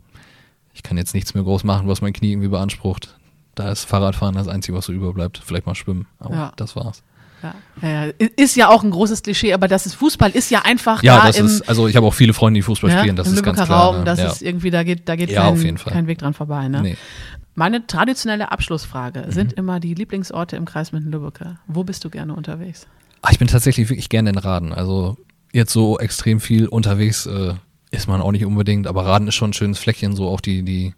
ich 0.73 0.83
kann 0.83 0.97
jetzt 0.97 1.15
nichts 1.15 1.35
mehr 1.35 1.43
groß 1.45 1.63
machen, 1.65 1.87
was 1.89 2.01
mein 2.01 2.13
Knie 2.15 2.33
irgendwie 2.33 2.49
beansprucht. 2.49 3.17
Da 3.55 3.71
ist 3.71 3.85
Fahrradfahren 3.85 4.35
das 4.35 4.49
Einzige, 4.49 4.77
was 4.79 4.87
so 4.87 4.93
überbleibt. 4.93 5.43
Vielleicht 5.45 5.67
mal 5.67 5.75
schwimmen, 5.75 6.07
aber 6.19 6.35
Ja. 6.35 6.53
das 6.57 6.75
war's. 6.77 7.03
Ja. 7.43 7.55
Ja, 7.83 8.05
ja. 8.07 8.13
Ist 8.37 8.57
ja 8.57 8.69
auch 8.69 8.83
ein 8.83 8.91
großes 8.91 9.23
Klischee, 9.23 9.53
aber 9.53 9.69
das 9.69 9.87
ist 9.87 9.95
Fußball 9.95 10.31
ist 10.31 10.51
ja 10.51 10.63
einfach 10.65 11.03
Ja, 11.03 11.21
da 11.21 11.27
das 11.29 11.39
ist, 11.39 11.69
also 11.69 11.89
ich 11.89 11.97
habe 11.97 12.07
auch 12.07 12.15
viele 12.15 12.33
Freunde, 12.35 12.59
die 12.59 12.63
Fußball 12.63 12.91
ja, 12.91 12.99
spielen, 13.01 13.17
das 13.17 13.29
im 13.29 13.35
ist 13.35 13.43
ganz 13.43 13.63
klar. 13.63 13.85
Raum, 13.87 13.99
ne? 13.99 14.05
das 14.05 14.19
ja. 14.19 14.31
ist 14.31 14.43
irgendwie, 14.43 14.71
da 14.71 14.83
geht, 14.83 15.09
da 15.09 15.17
geht 15.17 15.31
Ja, 15.31 15.43
kein, 15.45 15.53
auf 15.55 15.63
jeden 15.63 15.79
Fall. 15.79 15.93
kein 15.93 16.07
Weg 16.07 16.19
dran 16.19 16.35
vorbei. 16.35 16.69
Ne? 16.69 16.83
Nee. 16.83 16.97
Meine 17.55 17.87
traditionelle 17.87 18.53
Abschlussfrage 18.53 19.25
Mhm. 19.27 19.33
sind 19.33 19.53
immer 19.55 19.81
die 19.81 19.95
Lieblingsorte 19.95 20.57
im 20.57 20.65
Kreis 20.67 20.93
Minden-Lübbecke. 20.93 21.59
Wo 21.67 21.85
bist 21.85 22.05
du 22.05 22.11
gerne 22.11 22.35
unterwegs? 22.35 22.87
Ah, 23.23 23.29
ich 23.33 23.39
bin 23.39 23.49
tatsächlich 23.49 23.89
wirklich 23.91 24.09
gerne 24.09 24.31
in 24.31 24.39
Raden. 24.39 24.73
Also 24.73 25.17
jetzt 25.53 25.73
so 25.73 25.99
extrem 25.99 26.41
viel 26.41 26.69
unterwegs 26.69 27.27
äh, 27.27 27.55
ist 27.91 28.07
man 28.09 28.21
auch 28.21 28.33
nicht 28.33 28.45
unbedingt, 28.47 28.87
aber 28.87 29.05
Raden 29.05 29.29
ist 29.29 29.35
schon 29.35 29.51
ein 29.51 29.55
schönes 29.55 29.79
Fleckchen, 29.79 30.15
so 30.15 30.29
auch 30.29 30.41
die, 30.41 30.63
die 30.63 30.95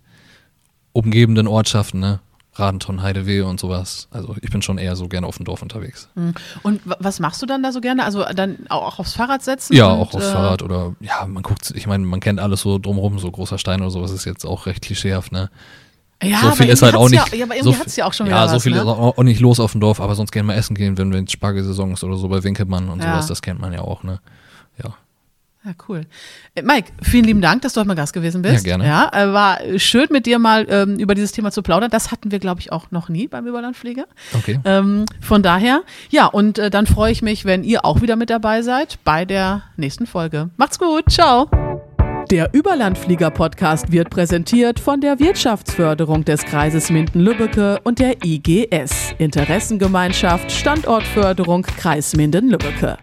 umgebenden 0.93 1.47
Ortschaften, 1.47 2.01
ne? 2.01 2.21
Radenton, 2.55 3.01
Heidewehe 3.03 3.47
und 3.47 3.59
sowas. 3.59 4.09
Also 4.11 4.37
ich 4.43 4.51
bin 4.51 4.61
schon 4.61 4.77
eher 4.77 4.95
so 4.95 5.09
gerne 5.09 5.27
auf 5.27 5.37
dem 5.39 5.45
Dorf 5.47 5.63
unterwegs. 5.63 6.09
Hm. 6.15 6.35
Und 6.63 6.87
wa- 6.87 6.97
was 7.01 7.19
machst 7.19 7.41
du 7.41 7.47
dann 7.47 7.63
da 7.63 7.73
so 7.73 7.81
gerne? 7.81 8.05
Also 8.05 8.25
dann 8.35 8.59
auch 8.69 8.99
aufs 8.99 9.15
Fahrrad 9.15 9.43
setzen? 9.43 9.75
Ja, 9.75 9.87
und, 9.93 10.01
auch 10.01 10.15
aufs 10.15 10.27
äh, 10.27 10.33
Fahrrad 10.33 10.63
oder 10.63 10.95
ja, 11.01 11.25
man 11.27 11.43
guckt, 11.43 11.73
ich 11.75 11.87
meine, 11.87 12.05
man 12.05 12.21
kennt 12.21 12.41
alles 12.41 12.61
so 12.61 12.79
drumherum, 12.79 13.19
so 13.19 13.31
großer 13.31 13.57
Stein 13.59 13.81
oder 13.81 13.91
sowas 13.91 14.11
ist 14.11 14.27
jetzt 14.27 14.45
auch 14.45 14.67
recht 14.67 14.83
klischeehaft, 14.83 15.33
ne? 15.33 15.51
Ja, 16.23 16.39
so 16.41 16.47
aber 16.49 16.57
viel 16.57 16.69
ist 16.69 16.83
irgendwie 16.83 16.85
halt 16.85 16.95
auch 16.97 17.09
nicht. 17.09 17.33
ja- 17.33 17.39
ja, 17.39 17.45
aber 17.47 17.57
irgendwie 17.57 17.75
so, 17.75 17.81
hat's 17.81 17.97
ja 17.97 18.05
auch 18.07 18.13
schon 18.13 18.27
Ja, 18.29 18.47
so 18.47 18.57
was, 18.57 18.63
viel 18.63 18.73
ne? 18.73 18.79
ist 18.79 18.85
auch 18.87 19.17
auch 19.19 19.23
nicht 19.25 19.41
los 19.41 19.59
auf 19.59 19.73
dem 19.73 19.81
Dorf, 19.81 19.99
aber 20.01 20.15
sonst 20.15 20.31
gerne 20.31 20.47
mal 20.47 20.55
essen 20.55 20.75
gehen, 20.77 20.97
wenn 20.99 21.13
wenn 21.13 21.27
Spargelsaison 21.27 21.93
ist 21.93 22.05
oder 22.05 22.17
so 22.17 22.29
bei 22.29 22.45
Winkelmann 22.45 22.91
und 22.91 23.03
Ja. 23.03 23.13
sowas, 23.13 23.27
das 23.29 23.41
kennt 23.43 23.61
man 23.61 23.73
ja 23.73 23.81
auch, 23.81 24.03
ne? 24.03 24.21
Ja. 24.83 24.95
Ja, 25.65 25.73
cool. 25.89 26.03
Äh, 26.57 26.63
Mike, 26.63 26.91
vielen 27.03 27.25
lieben 27.25 27.41
Dank, 27.41 27.63
dass 27.63 27.75
du 27.75 27.81
heute 27.81 27.89
mal 27.89 27.95
Gast 27.95 28.13
gewesen 28.13 28.43
bist. 28.43 28.67
Ja, 28.67 28.77
gerne. 28.77 28.87
Ja, 28.87 29.11
äh, 29.13 29.33
war 29.33 29.59
schön 29.79 30.09
mit 30.11 30.27
dir 30.27 30.41
mal 30.41 30.67
ähm, 30.69 30.99
über 30.99 31.15
dieses 31.15 31.31
Thema 31.31 31.53
zu 31.53 31.63
plaudern. 31.63 31.91
Das 31.91 32.11
hatten 32.11 32.33
wir, 32.33 32.41
glaube 32.41 32.61
ich, 32.61 32.73
auch 32.73 32.91
noch 32.91 33.09
nie 33.09 33.29
beim 33.29 33.47
Überlandpfleger. 33.47 34.07
Okay. 34.35 34.59
Ähm, 34.65 35.05
von 35.21 35.43
daher, 35.43 35.83
ja, 36.11 36.27
und 36.27 36.59
äh, 36.59 36.69
dann 36.69 36.87
freue 36.87 37.13
ich 37.13 37.23
mich, 37.23 37.45
wenn 37.45 37.63
ihr 37.63 37.85
auch 37.85 38.03
wieder 38.03 38.17
mit 38.17 38.31
dabei 38.31 38.63
seid 38.63 38.99
bei 39.05 39.25
der 39.25 39.63
nächsten 39.77 40.07
Folge. 40.07 40.51
Macht's 40.57 40.81
gut, 40.81 41.05
ciao. 41.09 41.49
Der 42.31 42.55
Überlandflieger-Podcast 42.55 43.93
wird 43.93 44.11
präsentiert 44.11 44.81
von 44.81 45.01
der 45.01 45.21
Wirtschaftsförderung 45.21 46.25
des 46.25 46.45
Kreises 46.45 46.91
Minden-Lübbecke 46.91 47.79
und 47.85 47.99
der 47.99 48.25
IGS, 48.25 49.15
Interessengemeinschaft 49.19 50.51
Standortförderung 50.51 51.63
Kreis 51.63 52.17
Minden-Lübbecke. 52.17 52.97